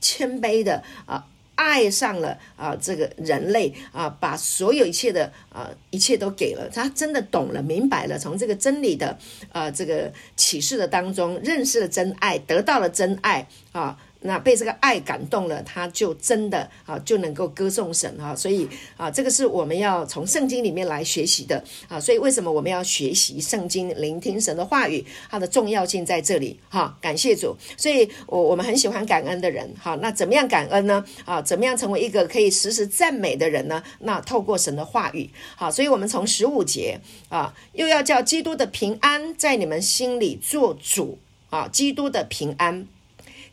[0.00, 1.24] 谦卑的啊，
[1.54, 9.16] 爱上了啊这个人类啊，把所有一切的啊一切都给了他，真的懂了、明白了，从这个真理的
[9.52, 13.96] 啊这个启示的当中认识了真爱，得到了真爱啊。
[14.26, 22.00] 那被这个爱感动了，他就真的啊就能够歌颂神啊，所以啊，这个是我们要从圣经里面来学习的啊。
[22.00, 25.04] 所以为什么我们要学习圣经，聆听神的话语？
[25.30, 26.96] 它的重要性在这里哈。
[27.02, 29.94] 感谢主，所以我我们很喜欢感恩的人哈。
[30.00, 31.04] 那怎么样感恩呢？
[31.26, 33.82] 啊，怎么样成为一个可以时时赞美的人呢？
[33.98, 41.18] 那透过神的话语好，所以我们从十五节啊，又要叫基督的平安在你们心里做主
[41.50, 42.86] 啊，基督的平安。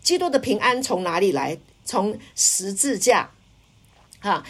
[0.01, 1.57] 基督的平安从哪里来？
[1.83, 3.31] 从十字架，
[4.19, 4.45] 啊，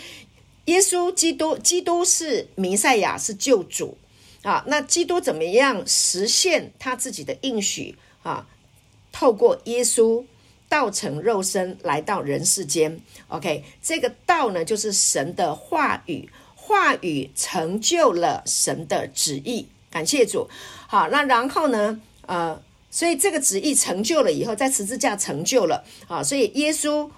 [0.66, 3.98] 耶稣基督，基督是弥赛亚，是救主
[4.44, 4.64] 啊。
[4.68, 8.46] 那基督怎么样实现他自己的应许啊？
[9.14, 10.24] 透过耶稣
[10.68, 13.00] 道成肉身来到人世间。
[13.30, 19.68] OK，这个道呢，就是神的话语，话语成就了神的旨意。
[19.90, 20.50] 感谢主。
[20.88, 22.00] 好，那然后呢？
[22.28, 22.62] 呃。
[22.92, 26.22] 所以这个旨意成就了以后，在十字架成就了啊！
[26.22, 27.10] 所以耶稣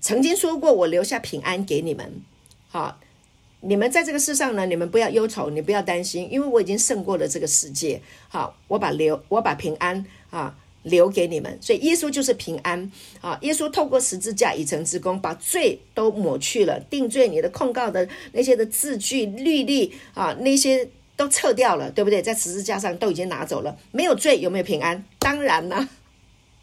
[0.00, 2.20] 曾经说过：“我留下平安给你们，
[2.68, 2.98] 好，
[3.60, 8.02] 你们在这个世上呢，你们不要忧愁，你不要担心，因为我已经胜过了这个世界。
[8.28, 11.56] 好，我把留，我把平安啊留给你们。
[11.60, 12.90] 所以耶稣就是平安
[13.20, 13.38] 啊！
[13.42, 20.88] 耶稣透过十字架已成之功，把罪都抹去了，定罪你的控告的那些的字句、律例啊，那些。”
[21.20, 22.22] 都撤掉了，对不对？
[22.22, 25.04] 在十字架上都已经拿走了，没有罪，有没有平安？
[25.18, 25.86] 当然啦，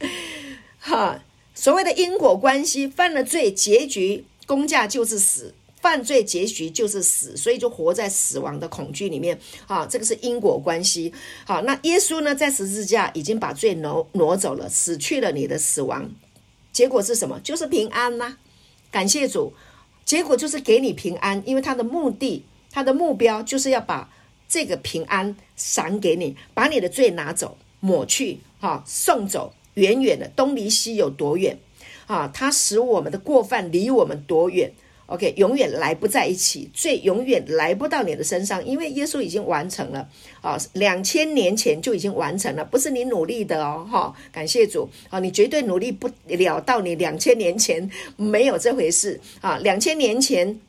[0.81, 9.39] 哈，所谓的因果关系，犯了罪，结局工价就是死，犯罪结局就是死，所以就活在死亡的恐惧里面。
[9.67, 11.13] 啊，这个是因果关系。
[11.45, 16.09] 好，那耶稣呢，在十字架已经把罪挪挪走了，死去了你的死亡，
[16.73, 17.39] 结果是什么？
[17.41, 18.35] 就是平安呐、
[18.89, 19.53] 感谢主，
[20.03, 24.09] 结果就是给你平安，因为他的目的，他的目标就是要把。
[24.49, 31.57] 这个平安赏给你，把你的罪拿走、抹去，哈，送走，远远的，东离西有多远？
[32.05, 34.71] 啊，它使我们的过犯离我们多远
[35.07, 40.07] ？OK，永远来不在一起，罪永远来不到你的身上，因为耶稣已经完成了，
[40.41, 50.59] 啊，两千年前就已经完成了，不是你努力的哦，哈，感谢主，啊，你绝对努力不了到你两千年前没有这回事，啊，两千年前。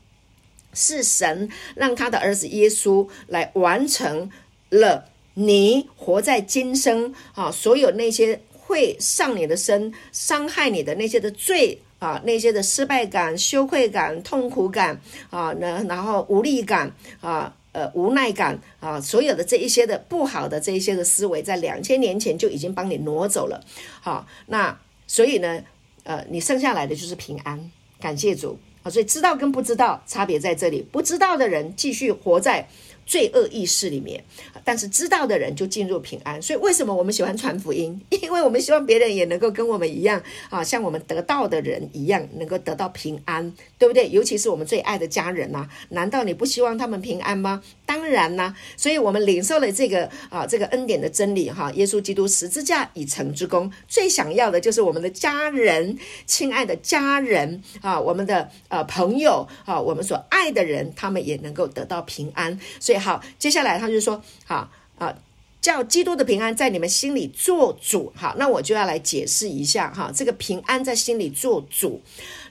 [0.72, 4.30] 是神让他的儿子耶稣来完成
[4.70, 15.00] 了你活在今生啊，所有那些会上你的身、伤害你的那些的罪啊，那些的失败感、羞愧感、痛苦感
[15.30, 23.64] 啊，那然后无力感啊，呃无奈感啊，所有的这一些的不好的这一些的思维，在两千年前就已经帮你挪走了。
[24.00, 25.62] 好，那所以呢，
[26.04, 28.58] 呃，你剩下来的就是平安，感谢主。
[28.90, 32.68] 所以知道跟不知道差别在这里，不知道的人继续活在
[33.06, 34.22] 罪恶意识里面。
[34.68, 36.42] 但是知道的人就进入平安。
[36.42, 37.98] 所以为什么我们喜欢传福音？
[38.20, 44.10] 因为我们希望别人也能够跟我们一样啊，像我们得到的人一样，能够得到平安，对不对？
[44.10, 47.62] 尤其是我们最爱的家人呐、难道你不希望他们平安吗？
[47.86, 48.56] 当然啦、啊。
[48.76, 62.60] 所以我们领受了这个啊，这个恩典的真理哈，耶稣基督十字架已成之功，最想要的就是我们的家人，亲爱的家人啊，我们的呃朋友啊，我们所爱的人，他们也能够得到平安。
[62.78, 64.57] 所以好，接下来他就说好。
[64.98, 65.16] 啊，
[65.60, 68.12] 叫基督的平安在你们心里做主。
[68.14, 72.00] 好，那我就要来解释一下哈，这个平安在心里做主。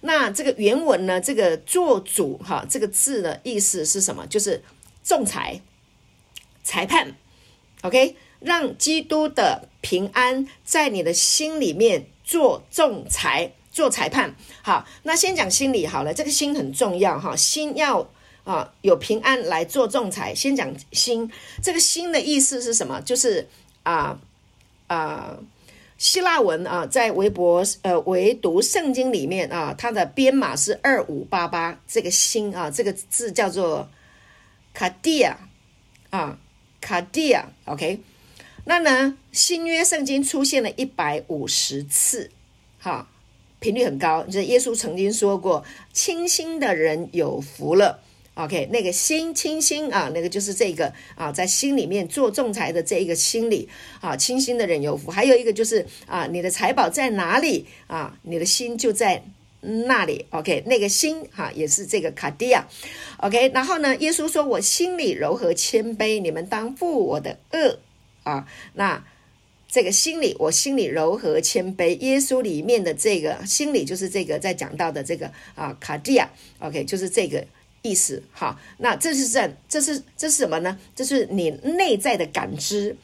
[0.02, 4.26] 那这个原文呢，这个做主哈，这个字的意思是什么？
[4.28, 4.62] 就是
[5.04, 5.62] 仲裁、
[6.64, 7.16] 裁判。
[7.82, 14.36] OK，让基督的平安在你的心里面做仲裁、做裁判。
[14.62, 18.10] 好，那先讲心里好了，这个心很重要哈，心要。
[18.48, 20.34] 啊，有平安来做仲裁。
[20.34, 21.30] 先讲心，
[21.62, 23.02] 这个心的意思是什么？
[23.02, 23.46] 就是
[23.84, 24.18] 啊
[24.88, 25.38] 啊，
[25.98, 31.78] 希腊文啊，在韦伯呃唯读圣经里面啊，它的编码是二五八八。
[31.86, 33.90] 这个心啊，这个字叫做
[34.74, 35.38] 卡地亚
[36.10, 36.40] 啊，
[36.80, 37.50] 卡地亚。
[37.66, 38.00] OK，
[38.64, 42.32] 那呢，新约圣经出现了一百五十次，
[42.80, 43.10] 哈，
[43.60, 44.24] 频率很高。
[44.24, 48.00] 就是耶稣曾经说过：“清心的人有福了。”
[48.38, 53.68] OK，那个心清心啊，那个就是这个啊，在心里面做仲裁的这一个心理
[54.00, 55.10] 啊，清心的人有福。
[55.10, 58.16] 还有一个就是啊，你的财宝在哪里啊？
[58.22, 59.24] 你的心就在
[59.62, 60.24] 那里。
[60.30, 62.68] OK，那个心哈、也是这个卡地亚。
[63.18, 67.78] OK，然后呢，耶稣说：“我心里柔和谦卑，你们当负我的轭
[68.22, 69.04] 啊。”那
[69.68, 76.30] 这个心里，我心里柔和谦卑，耶稣里面的这个心里就是这个在讲到的这个啊卡地亚。
[76.60, 77.44] OK，就是这个。
[77.82, 80.78] 意思好，那这是这，这是这是什么呢？
[80.96, 82.96] 这是你内在的感知，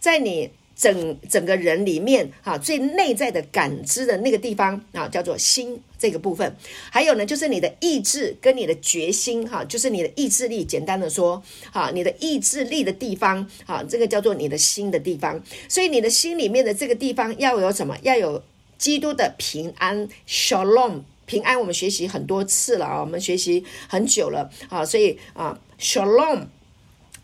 [0.00, 6.56] 在你整整个人里面哈，最内在的感知的那个地方啊，叫做心这个部分。
[6.90, 10.64] 还有呢，就是你的意志跟你的决心哈，就是你的意志力。
[10.64, 15.40] 简单的说，哈，你的意志力的地方哈，这个叫做你的心的地方。
[15.68, 17.96] 所以你的心里面的这个地方要有什么？
[18.02, 18.42] 要有
[18.76, 21.02] 基督的平安，Shalom。
[21.32, 26.44] 平安，我们学习很多次了啊，我们学习很久了啊，所以啊，Shalom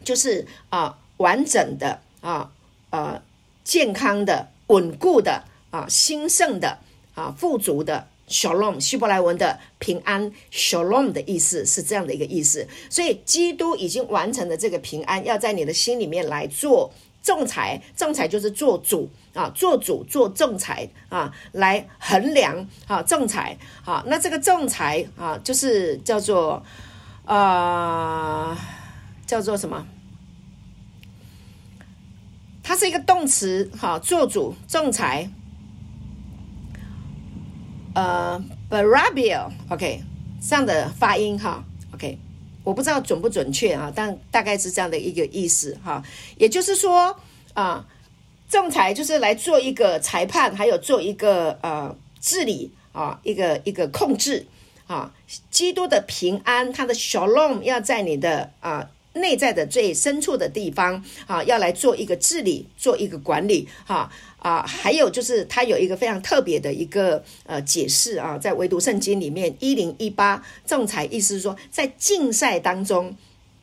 [0.02, 2.50] 就是啊完整的啊
[2.88, 3.20] 呃
[3.64, 6.78] 健康的稳固的啊兴盛的
[7.14, 16.90] 啊富足的 Shalom 希伯来文的平安 Shalom 的意思是这样的一个意思，所以基督已经完成了这个平安，要在你的心里面来做。
[17.20, 19.06] 仲裁，仲裁就是做主
[19.38, 26.60] 啊，做主做仲裁啊，来衡量啊，仲裁啊，那这个仲裁啊，就是叫做
[27.24, 28.58] 啊、呃，
[29.24, 29.86] 叫做什么？
[32.64, 35.30] 它是一个动词，哈、做主仲裁，
[37.94, 40.02] 呃，Barabio，OK，
[40.42, 41.62] 这样的发音哈
[41.94, 42.18] ，OK。
[42.64, 46.02] 我不知道准不准确啊，但大概是这样的一个意思哈。
[46.36, 47.16] 也就是说
[47.54, 47.86] 啊，
[48.48, 54.46] 仲裁就是来做一个裁判，还有做一个呃治理啊，一个一个控制
[54.86, 55.12] 啊。
[55.50, 64.10] 基督的平安，他的 Shalom 要在你的啊内在的最深处的地方啊，要来做一个治理，做一个管理哈。
[64.38, 73.16] 啊，还有就是它有一个非常特别的一个呃解释啊，在唯独圣经里面一零一八仲裁，意思是说在竞赛当中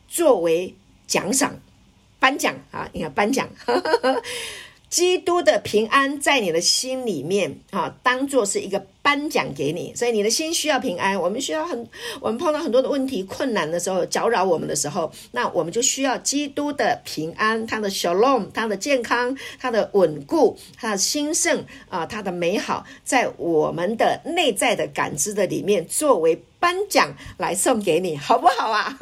[0.06, 0.74] 作为
[1.06, 1.58] 奖赏
[2.20, 3.48] 颁奖啊，你看颁奖。
[3.64, 4.22] 呵呵呵
[4.88, 11.20] 基督的平安在你的心里面啊，当做是一个颁奖给你，所以你的心需要平安。
[11.20, 11.86] 我们需要很，
[12.20, 28.96] 我们碰到很多的问题、困难的时候，搅扰我们的时候，那我们就需要基督的平安，他的 Shalom，他的健康，他的稳固，他的兴盛啊，他的美好，在我们的内在的感知的里面，作为颁奖来送给你，好不好啊？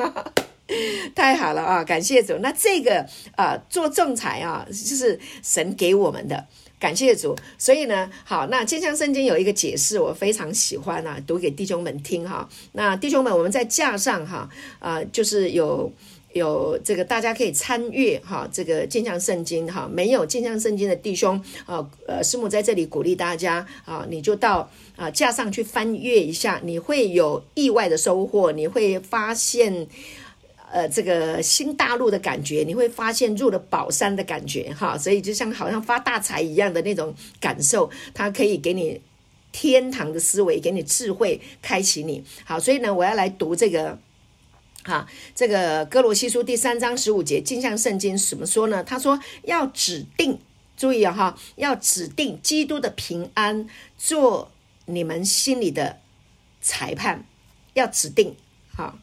[1.15, 1.85] 太好了啊！
[1.85, 2.39] 感谢主。
[2.39, 3.07] 那这个
[3.37, 6.47] 啊、做仲裁啊，就是神给我们的。
[6.79, 7.37] 感谢主。
[7.59, 12.49] 所以呢，好，那健相圣经有一个解释，我非常喜欢啊，读给弟兄们听哈。
[12.73, 14.49] 那弟兄们，我们在架上哈
[14.79, 15.91] 啊、就是有
[16.33, 19.89] 有这个大家可以参阅哈，这个健相圣经哈。
[19.91, 29.87] 没有健相圣经的弟兄啊，呃，师母在这里鼓励大家啊，你就到啊架上去翻阅一下，你会有意外的收获，你会发现。
[30.75, 39.01] 呃，这个新大陆的感觉，你会发现入了宝山的感觉哈，所以就像好像发大财一样的那种感受，它可以给你
[39.53, 42.25] 天堂的思维，给你智慧，开启你。
[42.45, 43.97] 好，所以呢，我要来读这个
[44.83, 48.83] 哈，这个哥罗西书第三章十五节，镜像圣经怎么说呢？
[48.83, 50.41] 他说要指定，
[50.77, 54.51] 注意啊哈，要指定基督的平安做
[54.87, 56.01] 你们心里的
[56.61, 57.25] 裁判，
[57.75, 58.35] 要指定
[58.77, 58.99] 哈，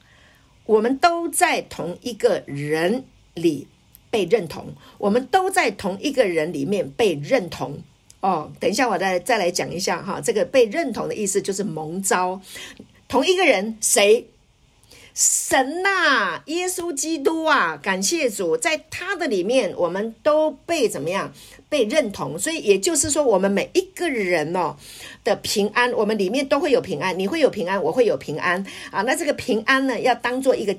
[0.66, 3.03] 我们都在同一个人
[3.34, 3.68] 里
[4.09, 7.82] 被认同，我们都在同一个人里面被认同。
[8.20, 12.39] 哦，等一下我再再来讲一下哈，这个被认同的意思就是蒙召，
[13.07, 14.28] 同一个人谁？
[15.14, 21.34] 神呐、啊，耶稣基督啊，感谢主，在他的里面，我们都被怎么样
[21.72, 22.38] 被认同？
[22.38, 24.76] 所以也就是说，我们每一个人哦
[25.24, 28.61] 的平安，我们里面都会有平安，你会有平安，我会有平安
[28.91, 29.03] 啊。
[29.03, 30.76] 那这个平安呢，要当做一个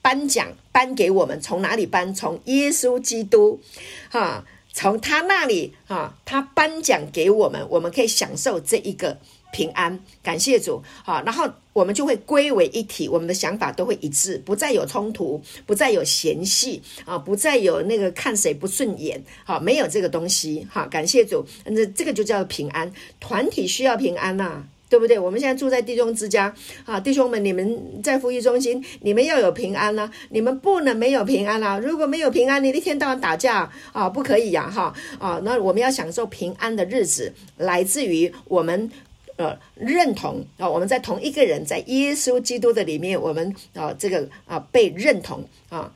[0.00, 2.14] 颁奖颁给我们，从哪里颁？
[2.14, 3.60] 从耶稣基督，
[4.08, 9.18] 哈、从他那里哈，他颁奖给我们，我们可以享受这一个。
[9.52, 22.92] 平安，感谢主，好，然后我们就会归为一体，我们的想法都会一致，不再有冲突，不再有嫌隙啊，不再有那个看谁不顺眼，好，没有这个东西，好，感谢主，那这个就叫平安。
[23.18, 25.18] 团体需要平安呐，对不对？
[25.18, 31.78] 我们现在住在弟兄之家啊，弟兄们，你们在福音中心，你们要有平安呐，你们不能没有平安啊。
[31.78, 38.90] 如果没有平安，你一天到晚打架啊，不可以呀，哈啊，那我们要享受平安的日子，来自于我们。
[39.36, 45.92] 呃，认同啊，我们在同一个人，在耶稣基督的里面，我们啊，这个啊被认同啊，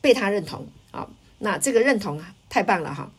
[0.00, 1.08] 被他认同啊，
[1.38, 3.10] 那这个认同太棒了哈。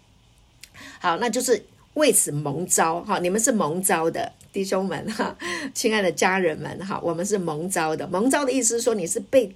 [1.00, 5.38] 好，那就是为此蒙召哈，你们是蒙召的弟兄们哈，
[5.74, 8.06] 亲爱的家人们哈，我们是蒙召的。
[8.08, 9.56] 蒙召的意思说你是被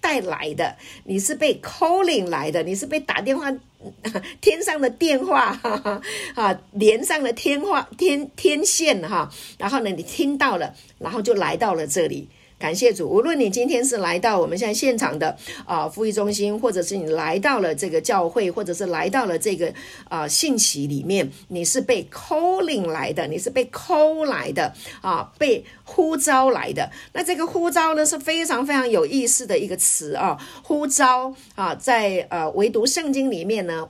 [0.00, 3.52] 带来的，你是被 calling 来的，你是被打电话。
[4.40, 6.00] 天上的电话， 哈哈，
[6.34, 12.28] 啊，连上了天话天天线哈，然后呢，你听到了，然后就来到了这里。
[12.56, 15.36] 感谢主，无论你今天是来到我们现在现场的
[15.66, 19.70] 啊福音中心，或者是你来到了这个教会，或者是来到了这个
[20.08, 26.90] 啊信息里面，你是被 calling 来的，你是被 call 来的啊，被呼召来的。
[27.12, 33.86] 那这个呼召呢是非常非常有意思的一个词啊，呼召啊，在呃唯独圣经里面呢，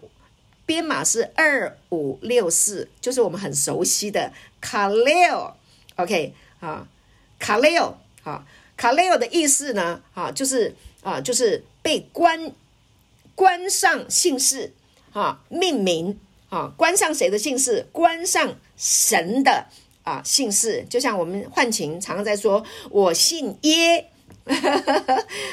[0.66, 5.54] 编码是二五六四，就是我们很熟悉的卡 a l
[5.96, 6.88] o k 啊
[7.38, 8.44] 卡 a l 啊。
[8.77, 10.03] 卡雷欧的意思呢？
[10.14, 12.53] 啊，就是啊，就是被关
[13.35, 14.72] 关上姓氏
[15.12, 16.18] 啊，命名
[16.49, 17.87] 啊，关上谁的姓氏？
[17.93, 19.66] 关上神的
[20.03, 20.85] 啊姓氏。
[20.91, 24.11] 就像我们唤晴常常在说，我姓耶，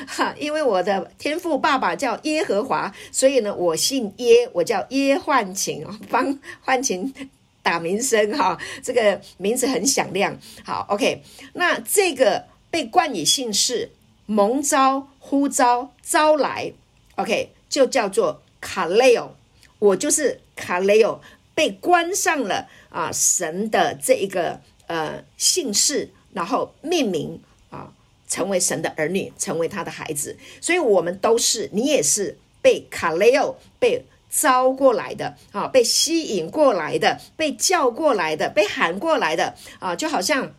[0.07, 7.13] 哈， 因为我的天赋爸爸叫耶和华，所以呢，我姓耶，我叫耶唤晴，帮唤晴
[7.61, 10.35] 打名声哈，这个名字很响亮。
[10.65, 11.21] 好，OK，
[11.53, 12.49] 那这个。
[12.71, 13.91] 被冠以姓氏，
[14.25, 16.71] 蒙召、呼召、招来
[17.15, 19.35] ，OK，就叫做卡雷欧。
[19.77, 21.19] 我就是卡雷欧，
[21.53, 27.91] 被关上了啊神的这一个呃姓氏，然后命名啊，
[28.27, 30.37] 成为神的儿女，成为他的孩子。
[30.61, 40.53] 所以，我们都是，你也是被卡雷欧被招过来的啊，被吸引过来的，被叫过来的，被喊过来的啊，就好像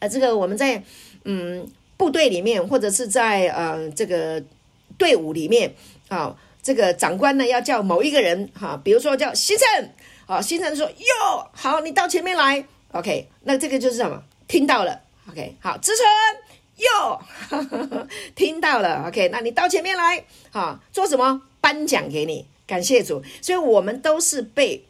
[0.00, 0.82] 呃，这个我们在。
[1.30, 4.42] 嗯，部队里面或者是在呃这个
[4.96, 5.74] 队伍里面
[6.08, 9.90] 啊，这个长官呢要叫某一个人哈、啊，比如说叫新城
[10.26, 14.22] 啊，新城说哟好，你到前面来，OK，那这个就是什么？
[14.46, 16.06] 听到了，OK，好，志成
[16.86, 21.42] 哟， 听到了，OK，那你到前面来，啊，做什么？
[21.60, 24.82] 颁奖给你，感谢主，所以我们都是被。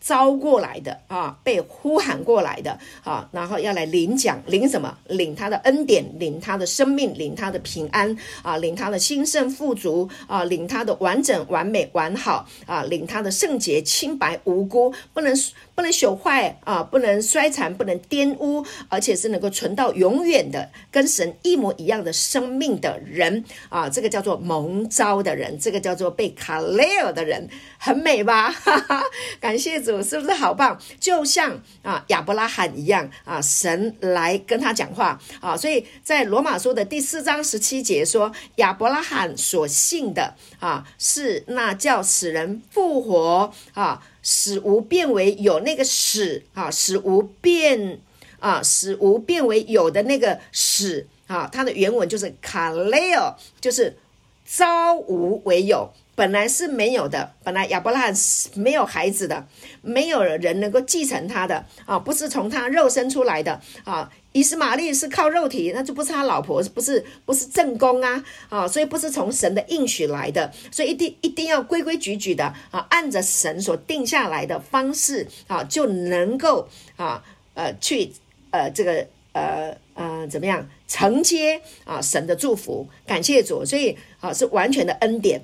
[0.00, 4.96] 招过来的啊，被呼喊过来的啊，然后要来领奖，领什么？
[5.08, 15.36] 领他的恩典，领他的生命，领他的平安啊，领他的兴盛富足啊，领他的完整、完美、完好啊，领他的圣洁、清白、无辜，不能
[15.74, 27.46] 不能朽坏啊，不能衰残，不能玷污，而且是能够存到永远的，跟神一模一样的生命的人啊，这个叫做蒙召的人，这个叫做被卡雷尔的人，
[27.78, 28.50] 很美吧？
[28.50, 29.02] 哈哈，
[29.38, 29.89] 感谢主。
[30.02, 30.78] 是不是好棒？
[30.98, 48.00] 就像啊亚伯拉罕一样啊，神来跟他讲话啊，所以在罗马书的第四章十七节说，亚伯拉罕所信的啊，是那叫死人复活啊，使无变为有那个使啊，使无变
[48.38, 53.96] 啊，使无变为有的那个使啊，它的原文就是卡雷尔，就是
[54.44, 55.90] 朝无为有。
[56.20, 59.46] 本来是没有的，本来亚伯拉罕是没有孩子的，
[59.80, 64.12] 没有人能够继承他的啊，不是从他肉身出来的啊。
[64.32, 78.12] 以斯玛利是靠肉体，那就不是他老婆，不是不是正宫啊啊，所以不是从神的应许来的，所以一定一定要规规矩矩的啊，按着神所定下来的方式啊，就能够啊呃去
[78.50, 85.42] 呃这个呃呃怎么样承接啊神的祝福，感谢主，所以啊是完全的恩典，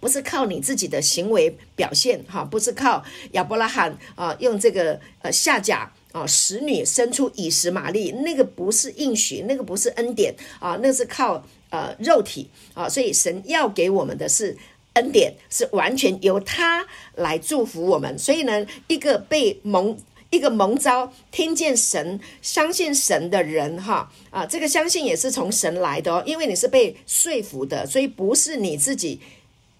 [0.00, 5.92] 不是靠你自己的行为表现哈，不是靠亚伯拉罕啊用这个呃夏甲。
[6.10, 14.56] 啊，使女生出以实玛利，那个不是应许，那个不是恩典啊，那是靠呃肉体啊，所以神要给我们的是
[14.94, 16.86] 恩典，是完全由他
[17.16, 18.18] 来祝福我们。
[18.18, 19.98] 所以呢，一个被蒙，
[20.30, 29.20] 一个蒙召，听见神、相信神的人，哈啊，这个相信也是从神来的哦，因为你是被说服的，所以不是你自己。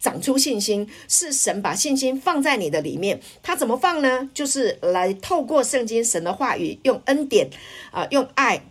[0.01, 3.21] 长出信心，是神把信心放在你的里面。
[3.43, 4.31] 他怎么放呢？
[4.33, 7.51] 就是来透过圣经神的话语，用恩典
[7.91, 8.63] 啊、用爱，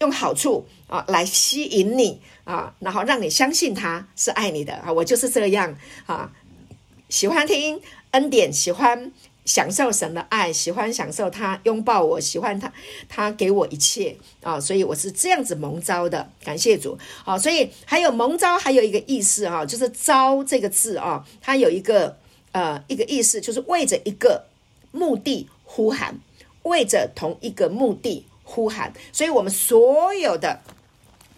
[0.00, 4.92] 用好处啊、来吸引你啊、然后让你相信他是爱你的啊。
[4.92, 5.76] 我就是这样
[6.06, 6.30] 啊，
[7.08, 7.80] 喜欢听
[8.12, 9.12] 恩典，喜欢。
[9.44, 12.72] 享受神的爱，喜欢享受他拥抱我，喜欢他，
[13.08, 17.36] 他给我一切啊，所以我是这样子蒙招的，感谢主啊。
[17.36, 22.16] 所以还有蒙招，还有一个意思啊，就是“招”这个字啊，它有一个
[22.52, 24.46] 呃一个意思，就是为着一个
[24.92, 26.18] 目的呼喊，
[26.62, 28.94] 为着同一个目的呼喊。
[29.12, 30.60] 所以我们所有的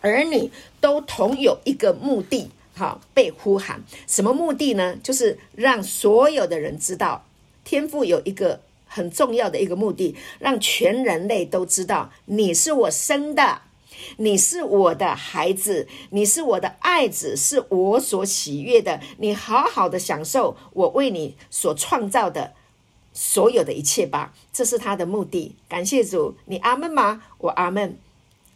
[0.00, 0.48] 儿女
[0.80, 3.82] 都同有一个目的，好被呼喊。
[4.06, 4.96] 什么目的呢？
[5.02, 7.24] 就是让所有的人知道。
[7.66, 13.62] 天父有一个很重要的一个目的，让全人类都知道你是我生的，
[14.18, 19.00] 你是我的孩子，你是我的爱子，是我所喜悦的。
[19.18, 22.52] 你好好的享受我为你所创造的
[23.12, 25.56] 所有的一切吧，这是他的目的。
[25.68, 27.24] 感谢主，你阿门吗？
[27.38, 27.98] 我阿门。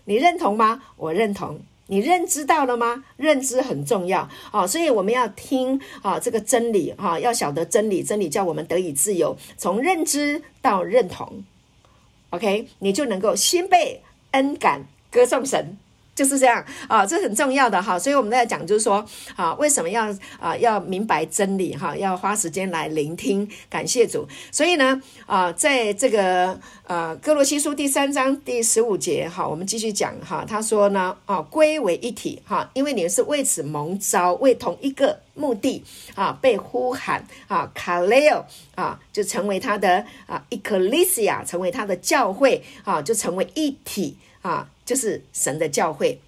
[0.05, 0.83] 你认同吗？
[0.97, 1.61] 我认同。
[1.91, 3.05] 你认知到了吗？
[3.17, 11.43] 认知很重要啊，所以我们要听啊这个真理哈，要晓得真理，真理叫我们得以自由，从认知到认同
[12.31, 15.77] ，OK，你就能够心被恩感，歌颂神。
[16.21, 19.03] 就是这样啊，这很重要的哈，所以我们在讲，就是说
[19.37, 24.29] 啊，为什么要啊要明白真理哈，要花时间来聆听，感谢主。
[24.53, 35.83] 所以呢啊，在这个呃哥罗西书第三章第十五节哈，我们继续讲哈，他说呢啊归为一体哈，因为你们是为此蒙召，为同一个目的
[36.15, 38.45] 啊被呼喊啊卡雷欧
[38.75, 44.69] 啊就成为他的啊 ecclesia 成为他的教会啊就成为一体啊。
[44.91, 46.19] 就是神的教会，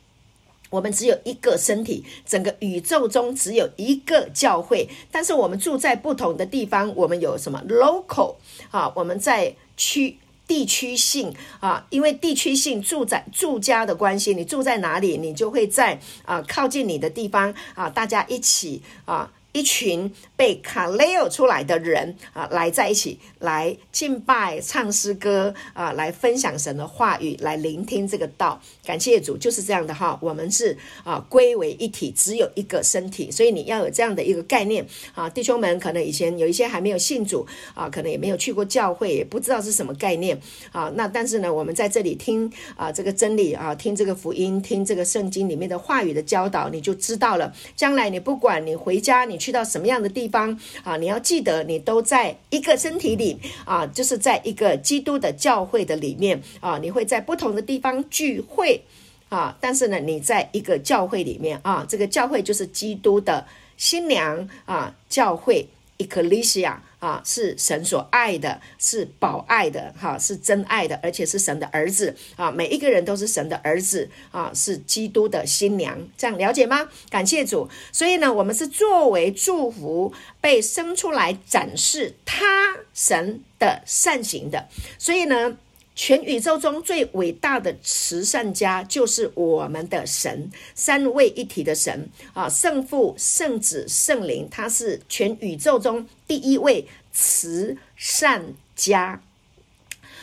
[0.71, 8.37] 我们只有一个身体，整个宇宙中只有一个教会，但是我们住在不同的地方，我们有什么 local
[8.71, 8.93] 啊？
[8.95, 19.33] 我们在区地区性啊，因为地区性住在住家的关系，你住在哪里，你就会在啊靠近你的地方啊，大家一起啊。
[19.55, 20.11] 一群
[20.43, 28.61] 被卡雷欧出来的人啊，来在一起来敬拜、唱诗歌啊，来分享神的话语，来聆听这个道。
[28.85, 30.19] 感谢主，就是这样的哈。
[30.21, 34.85] 我们是啊，归为一体，只有一个身体，所以你要有这样的一个概念
[35.15, 35.31] 啊。
[35.31, 40.37] 弟兄们，可能以前有一些还没有信主啊，可能也没有去过教会，也不知道是什么概念
[40.73, 40.91] 啊。
[40.97, 47.55] 那但是呢，我们在这里听啊这个真理啊，听这个福音，听这个圣经里面的话语的教导，你就知道了。
[47.77, 49.39] 将来你不管你回家，你。
[49.43, 50.97] 去到什么样的地方啊？
[50.97, 56.79] 你要记得，你都在一个身体里啊，就是在一个基督的教会的里面啊。
[56.79, 58.83] 你会在不同的地方聚会
[59.29, 65.69] 啊，但是呢，你在一个教会里面啊，这个教会就是基督的新娘啊，教会
[65.99, 66.75] Ecclesia。
[67.03, 72.49] 啊，是神所爱的，是保爱的，哈，是真爱的，而且是神的儿子啊！
[72.49, 76.89] 每一个人都是神的儿子啊，是基督的新娘，这样了解吗？
[77.11, 77.69] 感谢主。
[77.91, 82.47] 所以呢，我们是作为祝福被生出来展示他
[82.95, 84.69] 神的善行的。
[84.97, 85.57] 所以呢。
[85.95, 99.21] 全宇宙中最伟大的慈善家就是我们的神，三位一体的神啊，圣父、圣子、圣灵，他是全宇宙中第一位慈善家。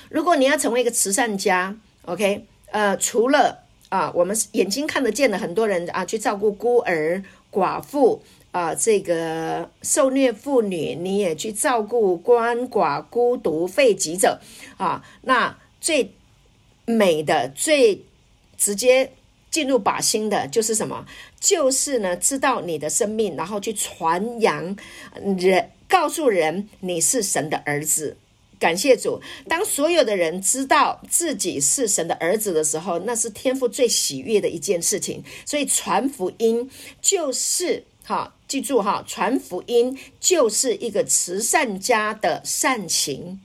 [0.10, 14.40] 如果你要成为一个慈善家，OK，呃，除了啊，我们眼睛看得见的很多人啊，去照顾孤儿、寡妇啊，这个受虐妇女，你也去照顾鳏寡、孤独、废疾者
[14.78, 15.58] 啊，那。
[15.82, 16.12] 最
[16.86, 18.04] 美的、最
[18.58, 19.14] 直接
[19.50, 21.06] 进入靶心的，就是什么？
[21.40, 24.76] 就是呢，知道你的生命，然后去传扬
[25.38, 28.18] 人，告诉人你是神的儿子。
[28.60, 35.24] 感谢主，当所有的人知道自己是神的儿子的时候，那是天父最喜悦的一件事情。
[35.46, 36.70] 所以传福音
[37.02, 43.40] 就是哈，记住哈，传福音就是一个慈善家的善行。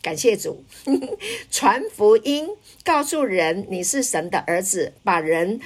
[0.00, 0.62] 感谢主，
[1.50, 2.48] 传福音
[2.84, 5.58] 告诉人你是神的儿子，把人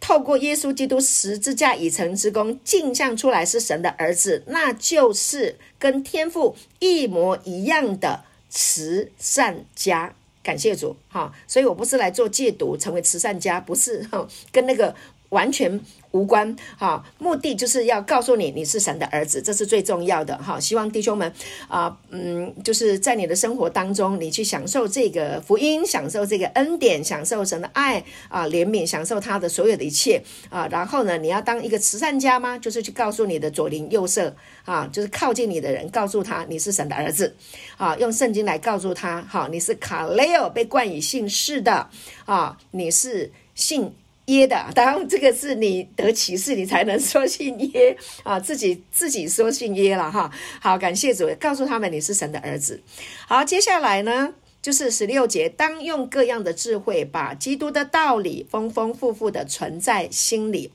[0.00, 8.24] 透过耶稣基督十字架已成之功镜像出来是神的儿子，那就是跟天父一模一样的。
[8.54, 14.94] 慈善家，感谢主哈，所以我不是来做戒毒，成为慈善家，不是哈，跟那个
[15.32, 15.80] 完全。
[16.14, 20.60] 无关哈，目的就是要告诉你你是神的儿子，这是最重要的哈。
[20.60, 21.32] 希望弟兄们
[21.68, 30.68] 啊，嗯，就是在你的生活当中，你去享受这个福音，享受这个恩典，享受神的爱啊，怜悯，享受他的所有的一切啊。
[30.70, 32.58] 然后呢，你要当一个慈善家吗？
[32.58, 37.34] 就是去告诉你的左邻右舍啊，就是靠近你的人，告诉他你是神的儿子
[37.78, 41.88] 啊，用圣经来告诉他，好，你是卡雷欧被冠以姓氏的
[42.26, 43.94] 啊，你是姓。
[44.26, 50.30] 耶的，当然这个是你得启示，你才能说信耶 啊，自己自己说信耶了哈。
[50.60, 52.80] 好，感谢主，告诉他们你是神的儿子。
[53.26, 60.70] 好，接下来呢，就是十六节，当用各样的智慧，把基督的道理丰丰富富的存在心里。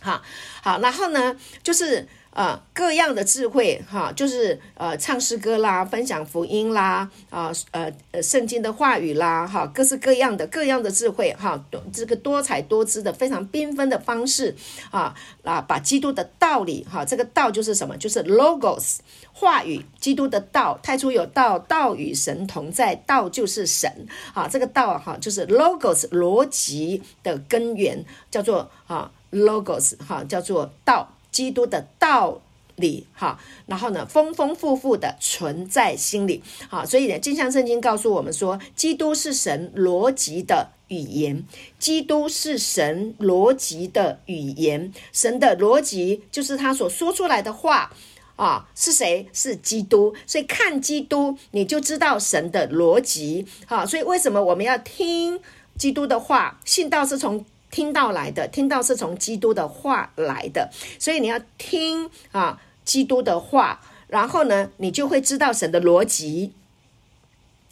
[0.00, 0.22] 哈，
[0.62, 2.08] 好，然后呢，就是。
[2.34, 14.52] 呃，各样的智慧哈，就是呃，唱诗歌啦，分享福音啦，啊，呃，呃，圣经的话语啦，哈，各式各样的各样的智慧哈，这个多彩多姿的非常缤纷的方式
[14.90, 15.14] 啊，
[15.44, 17.96] 啊，把基督的道理哈，这个道就是什么？
[17.96, 18.96] 就是 logos
[19.32, 23.88] 话语，基督的道，太初有道，道与神同在，道就是神
[24.32, 31.08] 啊，这个道哈，就是 logos 逻辑的根源，叫做啊 logos 哈，叫做道。
[31.34, 32.40] 基督的道
[32.76, 41.42] 理，哈，然后呢，丰丰富富的存在心里，好，所以呢，镜像圣经告诉我们说，基督是神逻辑的语言，
[41.80, 47.90] 基督是神逻辑的语言，神的逻辑就是他所说出来的话
[48.36, 49.28] 啊，是谁？
[49.32, 55.40] 是基督，所以看基督，你就知道神的逻辑，好，所以为什么我们要听
[55.76, 56.60] 基督的话？
[56.64, 57.44] 信道是从。
[57.74, 60.70] 听到来的，听到是从基督的话来的，
[61.00, 66.52] 所以你要听啊，基督的话，然后呢，你就会知道神的逻辑，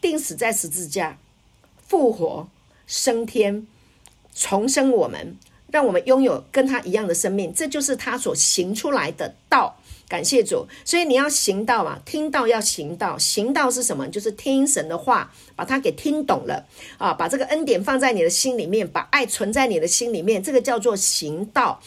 [0.00, 1.18] 定死在十字架，
[1.86, 2.48] 复活
[2.84, 3.64] 升天，
[4.34, 5.38] 重生我们，
[5.68, 9.76] 让我们拥有跟他一样的生命，这就是他所行出来的道。
[10.12, 14.06] 感谢主，所以你要行道嘛，听道要行道，行道是什么？
[14.08, 16.66] 就是听神的话，把它给听懂了。
[16.98, 21.80] 啊，把这个恩典放在你的心里面，把爱存在你的心里面，这个叫做行道，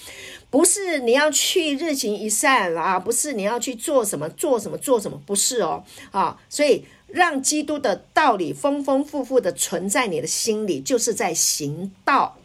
[0.50, 5.84] 不是你要去日行一善啊，不是你要去做什么做什么做什么，不是哦。
[6.10, 12.36] 啊，所以让基督的道理丰丰富富的存在你的心里，就是在行道。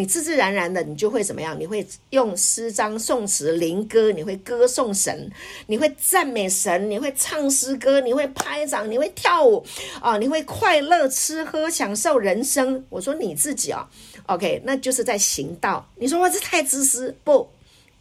[0.00, 1.60] 你自自然然的，你就会怎么样？
[1.60, 5.30] 你会用诗章、宋词、灵歌，你会歌颂神，
[5.66, 9.62] 你会赞美神，你会唱诗歌，你会拍掌，你会跳舞
[10.00, 12.82] 啊，你会快乐吃喝享受人生。
[12.88, 13.86] 我说你自己啊
[14.24, 15.86] ，OK，那就是在行道。
[15.96, 17.14] 你说哇，这太自私？
[17.22, 17.50] 不，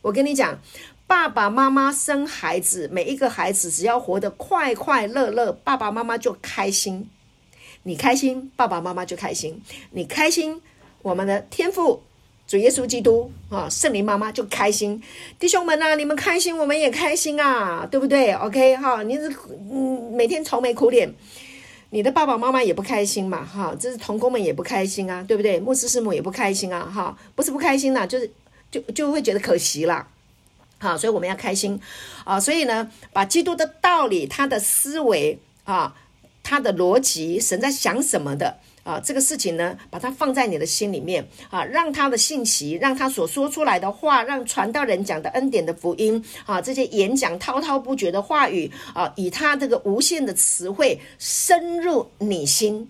[0.02, 0.58] 我跟你讲，
[1.06, 7.10] 爸爸妈妈生孩子，每一个孩子只要活得快快乐乐，爸爸妈妈就开心。
[7.84, 9.62] 你开心，爸爸妈妈就开心。
[9.92, 10.62] 你开心。
[11.02, 12.04] 我们的天父
[12.48, 15.02] 主耶稣基督啊，圣灵妈妈就开心，
[15.40, 19.32] 弟兄们啊，你们开心，我们也开心啊，对不对？OK 哈，你是
[19.72, 21.14] 嗯每天愁眉苦脸，
[21.92, 25.60] 你的爸爸妈妈也不开心嘛，哈，这是童工们也不开心啊，对不对？
[25.60, 28.30] 牧师师母也不开心啊，哈，不是不开心啦，就是
[28.72, 30.08] 就就会觉得可惜啦，
[30.80, 31.80] 好，所以我们要开心
[32.24, 35.96] 啊，所以呢，把基督的道理、他的思维啊、
[36.42, 38.58] 他的逻辑、神在想什么的。
[38.84, 52.90] 啊，这个事情呢，把它放在你的心里面啊，让他的信息，让他所说出来的话，让传道人讲的恩典的福音啊，这些演讲滔滔不绝的话语啊，以他这个无限的词汇深入你心，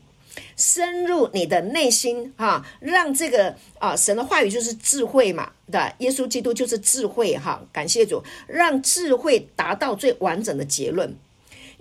[0.55, 11.13] 深入你的内心啊，让这个啊神的话语就是智慧嘛，对，耶稣基督就是智慧哈，感谢主，让智慧达到最完整的结论。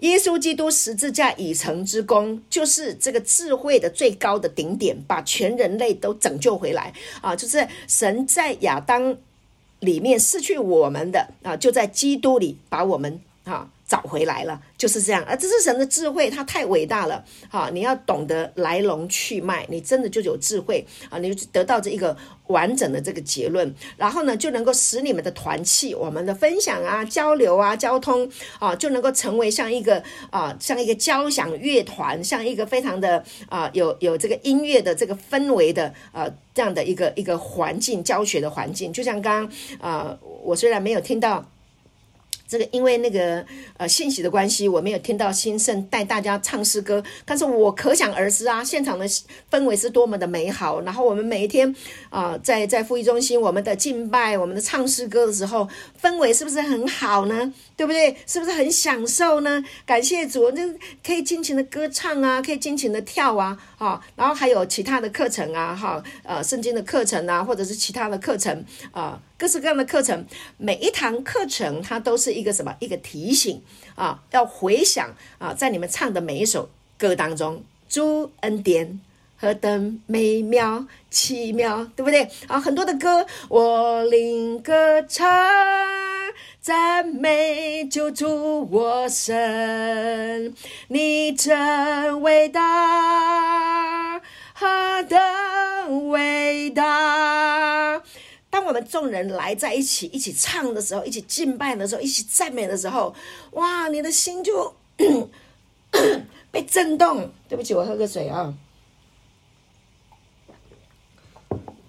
[0.01, 7.35] 耶稣基督十字架已成之功，就是这个智慧的最高的顶点，把全人类都拯救回来啊！
[7.35, 9.17] 就是神在亚当
[9.81, 13.69] 里面失去我们的啊，就在基督里把我们哈。
[13.89, 17.71] 找回来了，就是这样，而这是神的智慧，它太伟大了，哈！
[17.73, 22.15] 你要懂得来龙去脉，你真的就有智慧啊，你就得到这一个
[22.49, 41.43] 完整的这个结论，然后呢，就能够使你们的团契、我们的分享啊、交流啊、交通啊，就能够成为像一个啊，像一个交响乐团，像一个非常的啊，有有这个音乐的这个氛围的啊，这样的一个一个环境，教学的环境，就像刚刚啊，我虽然没有听到。
[42.49, 43.45] 这个因为那个
[43.77, 49.07] 呃信息的关系，我没有听到新盛带大家唱诗歌，但是我可想而知啊，现场的
[49.51, 50.81] 氛围是多么的美好。
[50.81, 51.73] 然后我们每一天
[52.09, 55.69] 啊、在在会议中心，我们的敬拜，我们的唱诗歌的时候，
[56.01, 57.53] 氛围是不是很好呢？
[57.79, 58.16] 对不对？
[58.26, 59.62] 是不是很享受呢？
[59.87, 60.61] 感谢主，那
[61.07, 69.22] 可以尽情的歌唱啊，可以尽情的跳啊，啊，然后还有其他的课程啊，哈，呃，圣经的课程啊，或者是其他的课程啊。
[69.39, 70.26] 各式各样的课程，
[70.57, 72.74] 每一堂课程它都是一个什么？
[72.81, 73.62] 一个提醒
[73.95, 76.68] 啊，要回想啊，在你们唱的每一首
[76.99, 78.99] 歌当中，主恩典
[79.37, 82.29] 何等美妙奇妙，对不对？
[82.49, 85.29] 啊，很多的歌，我灵歌唱，
[86.69, 90.55] 赞美救主我神，
[90.89, 94.21] 你真伟大，
[94.53, 98.03] 何等伟大。
[98.51, 103.14] 当我们众人来在一起，一起唱的时候，一起敬拜的时候，一起赞美的时候，
[103.53, 104.77] 哇，你的心就
[106.53, 107.31] 被震动。
[107.49, 108.53] 对不起，我喝个水啊。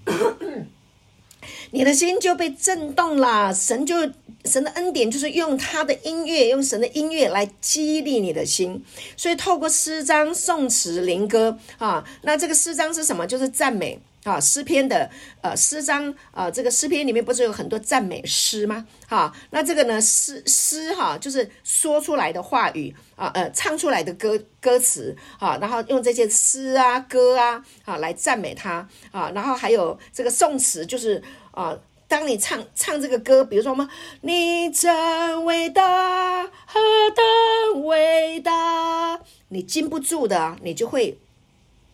[1.72, 4.10] 你的心就被震动了，神就
[4.50, 8.84] 神的恩典就是用他的音乐，用神的音乐来激励你的心。
[9.16, 13.28] 所以透过诗章、颂词、灵歌啊，那这个诗章是什么？
[13.28, 14.00] 就是赞美。
[14.26, 15.10] 啊，诗篇的
[15.42, 18.86] 呃诗章啊，这个诗篇里面不是有很多赞美诗吗？
[19.08, 31.76] 哈，那这个呢诗诗哈，就是说出来的话语啊，呃，唱出来的歌歌词啊，然后用这些诗啊歌啊啊来赞美他啊，然后还有这个颂词，就是啊，
[32.10, 33.90] 当你唱唱这个歌，比如说什么，
[34.20, 36.80] 你真伟大，何
[37.16, 41.18] 等伟大，你禁不住的，你就会。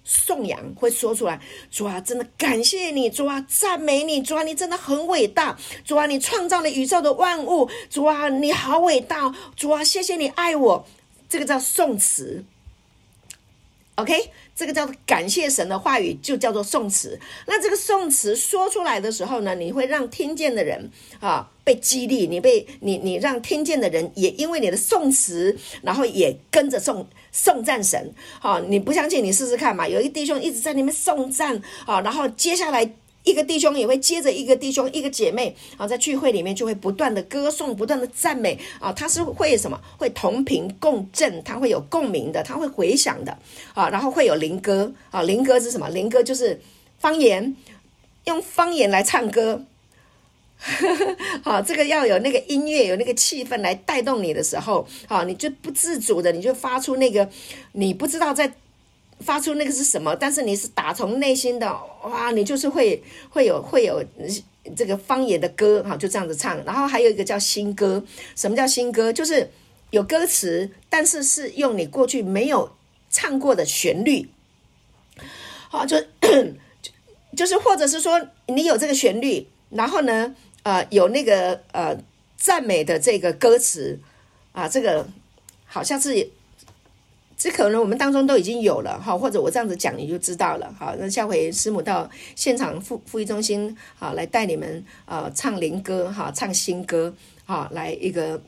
[0.07, 1.41] 颂扬会说出来，
[1.71, 10.87] 主啊，真的感谢你，主啊，赞美你，主啊，你真的很伟大，主啊，你创造了宇宙的万物，主啊，你好伟大，主啊，谢谢你爱我，
[11.27, 12.45] 这个叫颂词
[13.95, 17.19] ，OK，这个叫做感谢神的话语，就叫做颂词。
[17.45, 20.89] 那这个颂词说出来的时候呢，你会让听见的人
[21.19, 27.05] 啊被激励，你被你你让听见的人也因为你的颂词，然后也跟着颂。
[27.37, 29.85] 颂赞神，好，你不相信你试试看嘛。
[29.85, 32.89] 有一弟兄一直在那边颂赞，啊，然后接下来
[33.25, 39.77] 一个弟兄也会接着一个弟兄，一个姐妹，啊，在聚会里面就会不断的歌颂，不断的赞美，啊，他是会什么？
[39.97, 43.37] 会同频共振，他会有共鸣的，他会回响的，
[43.73, 45.89] 啊，然后会有灵歌，啊，灵歌是什么？
[45.89, 46.61] 灵歌就是
[46.99, 47.55] 方言，
[48.25, 49.65] 用方言来唱歌。
[51.43, 57.29] 好， 这个要有那个音乐，有那个气氛来带动你的时候，好，你就不自主的，你就发出那个，
[57.73, 58.51] 你不知道在
[59.19, 61.67] 发出那个是什么，但是你是打从内心的，
[62.03, 64.03] 哇，你就是会会有会有
[64.75, 66.63] 这个方言的歌，哈，就这样子唱。
[66.65, 68.03] 然后还有一个叫新歌，
[68.35, 69.11] 什么叫新歌？
[69.11, 69.49] 就是
[69.91, 72.75] 有歌词，但是是用你过去没有
[73.09, 74.29] 唱过的旋律，
[75.69, 75.97] 好，就
[77.35, 80.35] 就是或者是说你有这个旋律，然后呢？
[80.63, 81.95] 呃，有那个呃
[82.35, 83.99] 赞美的这个歌词
[84.51, 85.07] 啊，这个
[85.67, 86.27] 好像是，
[87.37, 97.13] 这可能我们当中都已经有了哈，或者我这样子讲你就知道了哈，那下回师母到现场复复育中心啊，来带你们呃唱灵歌哈，唱新歌
[97.45, 98.41] 啊，来一个。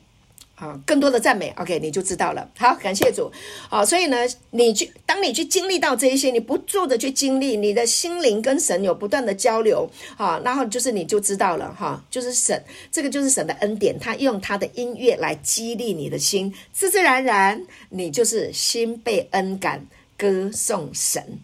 [0.58, 2.50] 好，更多的赞美，OK，你就知道了。
[2.58, 3.30] 好，感谢主。
[3.70, 4.16] 好，所以呢，
[4.50, 19.86] 你去，当你去经历到这一些，你不住的去经历，你的心灵跟神有不断的交流，好，然后就是你就知道了，哈，就是神，这个就是神的恩典，他用他的音乐来激励你的心，自自然然，你就是心被恩感，
[20.16, 21.38] 歌颂神。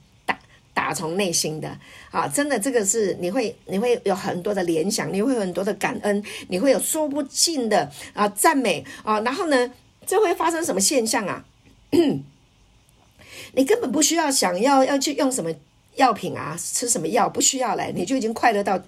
[0.74, 1.78] 打从内心的
[2.10, 9.72] 啊，真的，这个是你会你会有很多的联想，你会有很多的感恩，你会有说不尽的啊赞美啊，然后呢，
[10.04, 11.44] 这会发生什么现象啊？
[13.56, 15.50] 你根本不需要想要要去用什么
[15.94, 18.82] 药品啊，吃什么药，不需要了，你就已经快乐到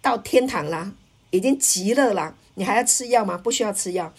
[0.00, 0.90] 到天堂了，
[1.30, 3.36] 已经极乐了，你还要吃药吗？
[3.36, 4.10] 不需要吃药，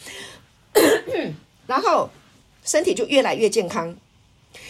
[1.65, 2.11] 然后
[2.63, 3.95] 身体就越来越健康。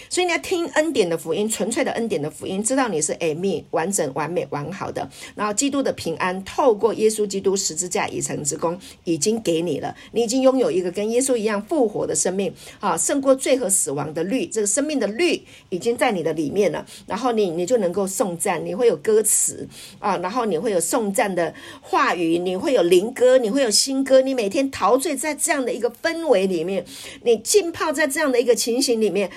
[0.09, 5.09] 所以你要听恩典的福音，纯粹的恩典的福音，知道你是 Amy 完整、完美、完好的。
[5.35, 9.95] 然后基督的平安透过耶稣基督十字架已成之功，已经给你了。
[10.11, 16.85] 你已经拥有一个跟耶稣一样复活的生命啊，胜过罪和死亡的律，这个生命的律已经在你的里面了。
[17.05, 19.67] 然后你你就能够颂赞，你会有歌词
[19.99, 24.21] 啊，然后你会有颂赞的话语，你会有灵歌，你会有新歌。
[24.21, 26.85] 你每天陶醉在这样的一个氛围里面，
[27.23, 29.29] 你浸泡在这样的一个情形里面。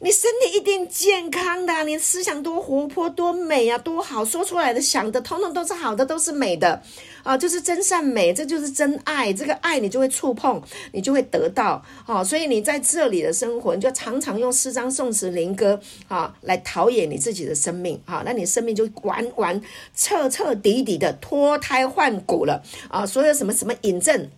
[0.00, 6.82] 你身体一定健康的，你思想多活泼、多美啊，多好，说出来的、想的，统统都是好的，都是美的
[7.22, 9.32] 啊，就是真善美，这就是真爱。
[9.32, 12.22] 这个爱你就会触碰，你就会得到啊。
[12.22, 19.58] 所以你在这里的生活，你就常常用诗章、颂词、灵歌啊来陶冶你自己的生命啊，那你生命就完完
[19.96, 23.06] 彻彻底底的脱胎换骨了啊！
[23.06, 24.28] 所有什么什么瘾症，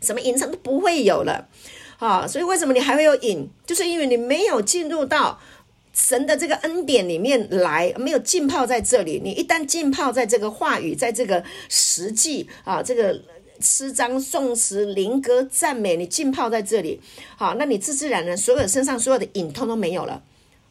[0.00, 1.46] 什么瘾症都不会有了。
[1.98, 3.48] 啊，所以为什么你还会有瘾？
[3.66, 5.38] 就是因为你没有进入到
[5.92, 9.20] 神的这个恩典里面来，没有浸泡在这里。
[9.22, 13.20] 你一旦浸泡在这个话语，在这个实际啊，这个
[13.60, 17.00] 诗章、颂词、灵歌、赞美，你浸泡在这里，
[17.36, 20.22] 好，那你自自然然所有身上所有的瘾通通没有了。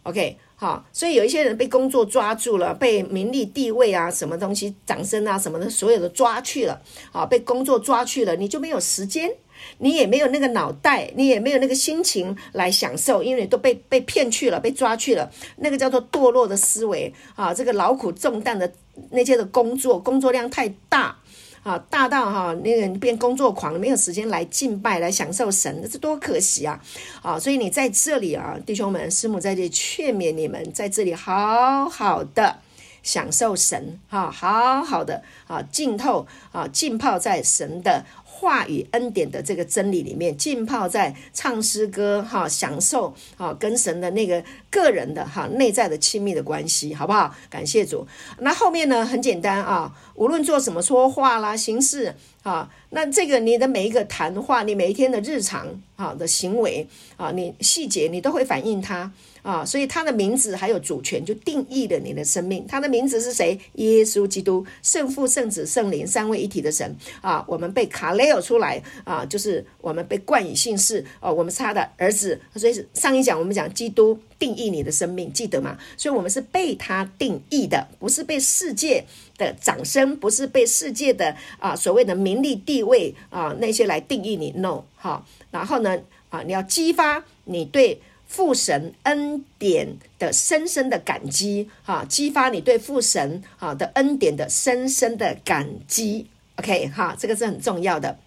[0.03, 9.29] OK，好，所以有一些人被工作抓住了，被名利地位啊，什么东西、掌声啊什么的，所有的抓去了，啊，被工作抓去了，你就没有时间。
[9.79, 15.29] 你也没有那个脑袋，你也没有那个心情来享受，因为你都被被骗去了，被抓去了。
[15.57, 18.71] 那个叫做堕落的思维啊，这个劳苦重担的
[19.11, 21.17] 那些的工作，工作量太大
[21.63, 26.81] 啊，大到哈、啊、那个变工作狂，没有时间来敬拜，来享受神，这多可惜啊！
[27.21, 32.59] 啊，所以你在这里啊，弟兄们，师母在这里劝勉你们，在这里好好的
[33.03, 38.05] 享受神，哈，好好的啊，浸透啊，浸泡在神的。
[38.39, 47.33] 话语恩典的这个真理里面，浸泡在唱诗歌哈，享受啊，跟神的那个个人的哈内在的亲密的关系，好不好？
[47.49, 48.07] 感谢主。
[48.37, 52.13] 那后面呢，很简单啊，无论做什么说话啦、行事
[52.43, 59.11] 啊，那这个你的每一个谈话，你每一天的日常啊的行为啊，你细节你都会反映它。
[59.47, 62.67] 啊，所以他的名字还有主权，就定义了你的生命。
[62.67, 63.57] 他的名字是谁？
[63.75, 67.45] 耶稣基督，圣父、圣子、圣灵三位一体的神啊！
[67.47, 72.37] 我们被卡雷尔出来啊，就是我们被冠以姓氏哦，我们是他的儿子。
[72.57, 75.77] 所以上一讲我们讲基督定义你的生命，记得吗？
[75.95, 79.05] 所以我们是被他定义的，不是被世界
[79.37, 84.51] 的掌声，不是被世界的啊所谓的名利地位啊那些来定义你。
[84.57, 88.01] No，好，然后呢啊，你要激发你对。
[88.27, 98.19] 父神恩典的深深的感激，哈，激发你对父神哈的恩典的深深的感激，OK，哈，这个是很重要的。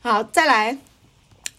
[0.00, 0.78] 好，再来。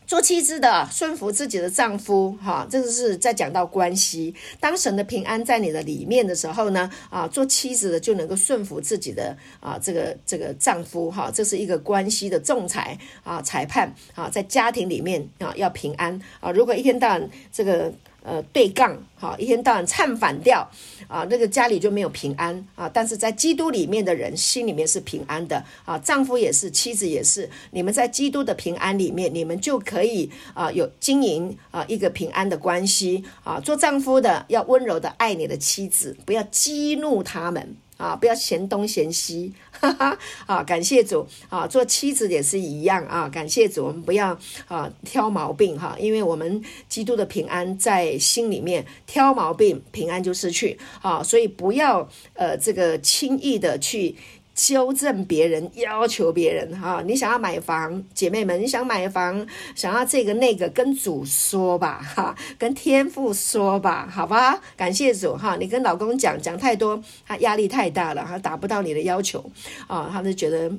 [0.07, 4.33] 做妻子的顺服自己的丈夫，哈，这个是在讲到关系。
[4.59, 16.51] 当神的平安在你的里面的时候呢，啊，做妻子的就能够顺服自己的啊，这个这个丈夫，哈，这是一个关系的仲裁啊，裁判啊，在家庭里面啊要平安啊。
[16.51, 17.91] 如果一天到晚这个。
[18.25, 20.67] 呃，对杠，好，一天到晚唱反调，
[21.07, 22.89] 啊，那个家里就没有平安啊。
[22.91, 27.47] 但是在基督里面的人心里面是平安的啊，丈夫也是，妻子也是。
[27.69, 33.59] 你们在基督的平安里面，你们就可以啊，有经营啊一个平安的关系啊。
[33.59, 37.75] 做丈夫的要温柔的爱你的妻子，不要激怒他们。
[37.97, 39.53] 啊，不要嫌东嫌西，
[39.91, 40.17] 哈哈！
[40.45, 54.15] 啊，感谢主啊，做妻子也是一样啊，感谢主，我们不要啊挑毛病哈，因为我们基督的平安在心里面，挑毛病平安就失去啊，所以不要呃这个轻易的去。
[54.55, 59.45] 纠正别人，要求别人，哈，你想要买房，姐妹们，你想买房，
[59.75, 69.43] 想要这个那个，跟主说吧，哈，跟天父说吧，好吧，感谢主，哈，你跟老公讲讲太多，他压力太大了，他达不到你的要求，
[69.87, 70.71] 啊，他就觉得，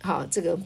[0.00, 0.58] 好，这个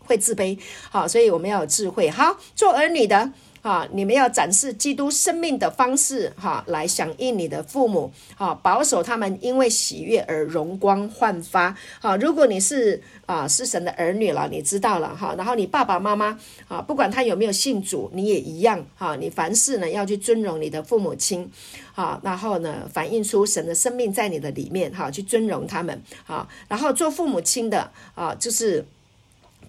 [0.00, 0.58] 会自卑，
[0.90, 3.32] 好，所以我们要有智慧，好，做儿女的。
[3.62, 11.76] 啊，你们要展示基督生命的方式，哈，来响应你的父母，哈，保守他们因为喜悦而容光焕发。
[12.00, 16.38] 好，如果你是啊是神的儿女了，你知道了哈，然后你爸爸妈妈
[16.68, 21.50] 啊，不管他有没有信主，你也一样哈，你凡事呢要去尊荣你的父母亲，
[21.92, 28.86] 好，然后呢反映出神的生命在你的里面，哈，去尊荣他们，好，然后做父母亲的啊，就是。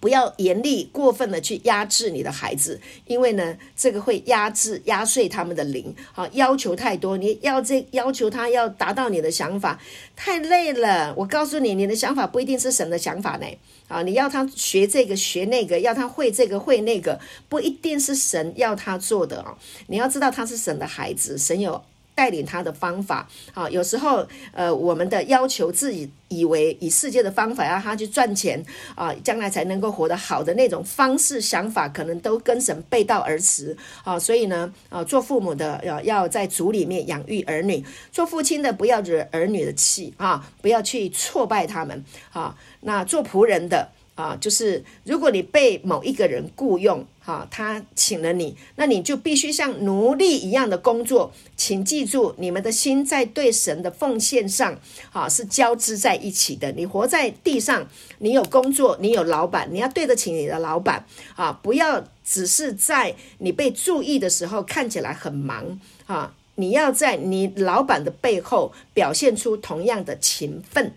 [0.01, 5.95] 不要严厉过分的去压制你的孩子，因为呢，这个会压制压碎他们的灵。
[6.11, 9.79] 好，要求太多，你要这要求他要达到你的想法，
[10.15, 11.13] 太累了。
[11.15, 13.45] 我告诉你，你的想法不一定是神的想法呢。
[13.87, 19.55] 啊，你要他学这个学那个，要他会这个会那个，不一定是神要他做的啊。
[19.87, 21.81] 你要知道他是神的孩子，神有。
[22.21, 28.63] 带领他的方法，啊，有时候，呃，我们的要求自己以为以世界的方法让他去赚钱，
[28.93, 43.89] 啊，将来才能够活得好的那种方式想法，可能都跟神背道而驰，啊，所以呢，啊，做父母的要要在主里面养育儿女，做父亲的不要惹儿女的气，啊，不要去挫败他们，啊，那做仆人的。
[44.13, 51.33] 啊，就是如果你被某一个人雇佣，哈，他请了你，那你就必须像奴隶一样的工作。
[51.71, 54.77] 请记住，你们的心在对神的奉献上，
[55.13, 56.69] 啊，是交织在一起的。
[56.73, 61.05] 你活在地上，你有工作，你有老板，你要对得起你的老板，
[61.37, 70.93] 啊，不要只是在你被注意的时候看起来很忙，啊，你要在你老板的背后表现出同样的勤奋。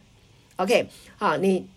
[0.56, 1.68] OK，啊，你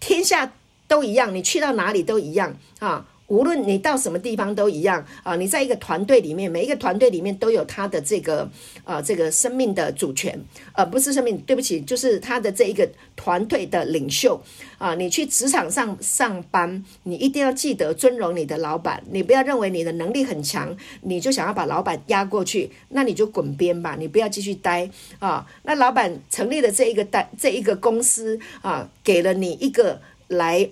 [0.00, 0.52] 天下。
[0.88, 3.04] 都一样，你去到哪里都一样啊！
[3.28, 5.34] 无论你到什么地方都一样啊！
[5.36, 8.48] 你在一个团队里面，每一个团队里面都有他的这个
[8.84, 10.38] 呃这个生命的主权，
[10.74, 14.40] 呃，不是生命，对不起，就是他的这一个团队的领袖
[14.78, 14.94] 啊！
[14.94, 25.46] 你去职场上上班，你一定要记得尊荣你的老板，你不要认为你的能力很强，你就想要把老板压过去，那你就滚边吧，你不要继续待啊！
[25.64, 30.00] 那老板成立的这一个单这一个公司啊，给了你一个。
[30.28, 30.68] 来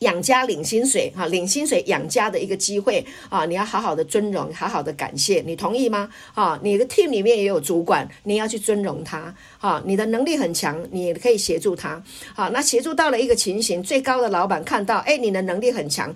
[0.00, 3.44] 养家领薪水哈，领薪水养家的一个机会啊！
[3.46, 6.08] 你要好好的尊荣，好好的感谢，你同意吗？
[6.34, 9.82] 啊，你的 team 里面也有主管，你要去尊荣他啊！
[9.84, 12.02] 你的能力很强，你可以协助他。
[12.34, 16.14] 好，那协助到了一个情形，最高的老板看到，哎，你的能力很强。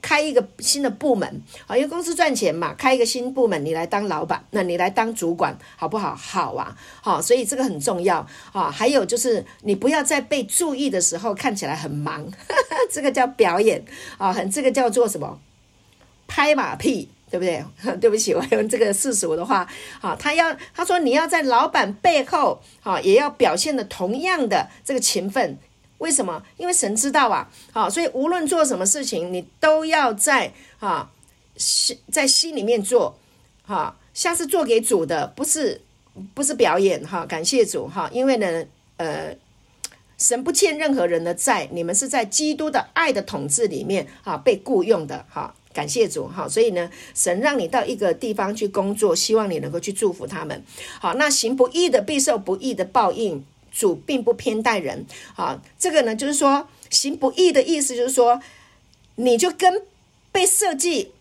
[0.00, 6.14] 开一个新的部门啊，因为公司赚钱嘛，开一个新部门，你来当老板，那你来当主管，好不好？
[6.14, 8.70] 好啊，好，所以这个很重要啊。
[8.70, 13.84] 还有就是，你不要在被注意的时候看起来很忙，呵呵，这个叫表演
[14.16, 15.40] 啊，很这个叫做什么？
[16.26, 17.64] 拍马屁，对不对？
[18.00, 19.66] 对不起，我用这个世俗的话，
[20.00, 25.58] 好，他要他说你要在老板背后啊，也要表现的同样的这个勤奋。
[25.98, 26.42] 为什么？
[26.56, 31.10] 因为神知道啊，好，所以无论做什么事情，你都要在啊
[31.56, 33.18] 心在心里面做，
[33.66, 35.80] 哈，像是做给主的，不是
[36.34, 38.64] 不是表演哈，感谢主哈，因为呢，
[38.98, 39.36] 呃，
[40.16, 50.62] 神不欠任何人的债，你们是在基督的爱的统治里面啊被雇佣的哈，感谢主哈，所以呢，神让你到一个地方去工作，希望你能够去祝福他们，
[51.00, 53.44] 好，那行不义的必受不义的报应。
[53.78, 55.06] 主并不偏待人，
[55.36, 58.42] 啊，这个呢，就是说行不义的意思，就是说
[59.14, 59.82] 你就跟
[60.32, 61.12] 被设计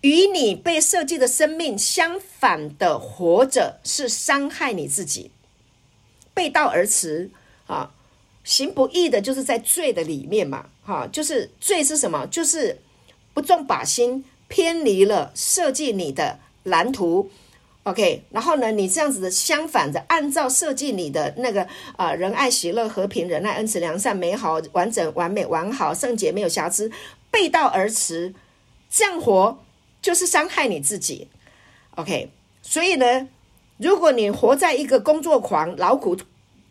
[0.00, 5.30] 与你被设计的生命相反的活着，是伤害你自己，
[6.32, 7.28] 背道而驰
[7.66, 7.92] 啊！
[8.42, 12.26] 行不义的，就是在罪的里面嘛，哈，就是罪是什么？
[12.28, 12.80] 就是
[13.34, 17.30] 不中靶心，偏离了设计你的蓝图。
[17.86, 21.64] OK，然后呢，你这样子的相反的，按照设计你的那个
[21.96, 26.90] 啊、仁爱、喜乐、和平、仁爱、恩慈、良善、美好、完整、完美、完好、圣洁，没有瑕疵，
[27.30, 28.34] 背道而驰，
[28.90, 29.64] 这样活
[30.02, 31.28] 就是伤害你自己。
[31.94, 32.28] OK，
[32.60, 33.28] 所以呢，
[33.76, 36.16] 如果你活在一个工作狂、劳苦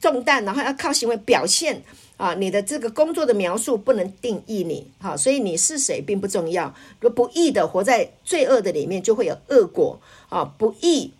[0.01, 1.81] 重担，然后要靠行为表现。
[2.17, 6.73] 啊，你的这个工作的描述不能定义你，好，所以你是谁并不重要。
[7.01, 9.99] 如不义的活在罪恶的里面，就会有恶果
[10.29, 10.45] 啊！
[10.57, 11.13] 不义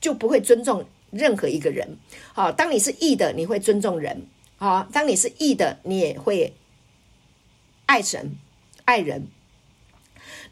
[0.00, 1.96] 就不会尊重任何一个人。
[2.32, 4.26] 好，当你是义的，你会尊重人。
[4.56, 6.52] 好，当你是义的，你也会
[7.86, 8.36] 爱神、
[8.84, 9.28] 爱人。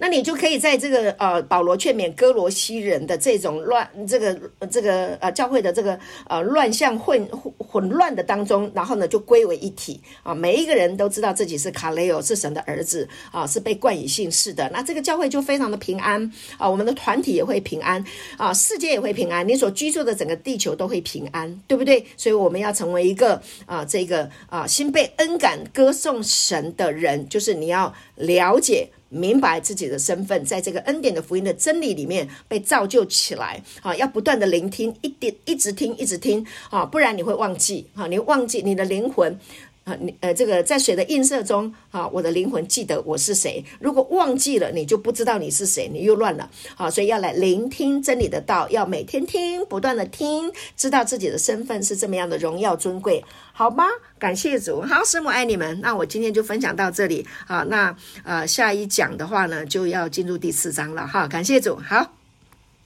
[0.02, 4.36] 那你就可以在这个呃，保罗劝勉歌罗西人的这种乱，这个
[4.68, 5.96] 这个呃教会的这个
[6.26, 7.24] 呃乱象混
[7.56, 16.28] 混乱的当中，然后呢就归为一体啊，每一个人都知道自己是卡雷欧，是神的儿子啊，是被冠以姓氏的，那这个教会就非常的平安
[16.58, 18.04] 啊，我们的团体也会平安
[18.36, 22.04] 啊，世界也会平安，你所居住的整个地球都会平安，对不对？
[22.16, 28.88] 所以我们要成为一个啊，这个啊心被恩感歌颂神的人，就是你要了解。
[29.12, 33.94] 明白自己的身份，在这个恩典的福音的真理里面被造就起来啊！
[33.94, 36.84] 要不断的聆听，一点一直听，一直听啊！
[36.86, 38.06] 不然你会忘记啊！
[38.06, 39.38] 你忘记你的灵魂
[39.84, 43.64] 啊，你呃，这个在水的映射中啊，我的灵魂记得我是谁。
[43.80, 46.48] 如果忘记了，你就不知道你是谁，你又乱了。
[46.76, 53.84] 好，所以要来聆听真理的道，要每天听，不断的听，知道自己的身份是这么样的荣耀尊贵，好吗？
[54.18, 55.80] 感谢主，好，师母爱你们。
[55.80, 57.64] 那我今天就分享到这里啊。
[57.68, 61.26] 那呃，下一讲的话呢，就要进入第四章了哈。
[61.26, 62.21] 感谢主，好。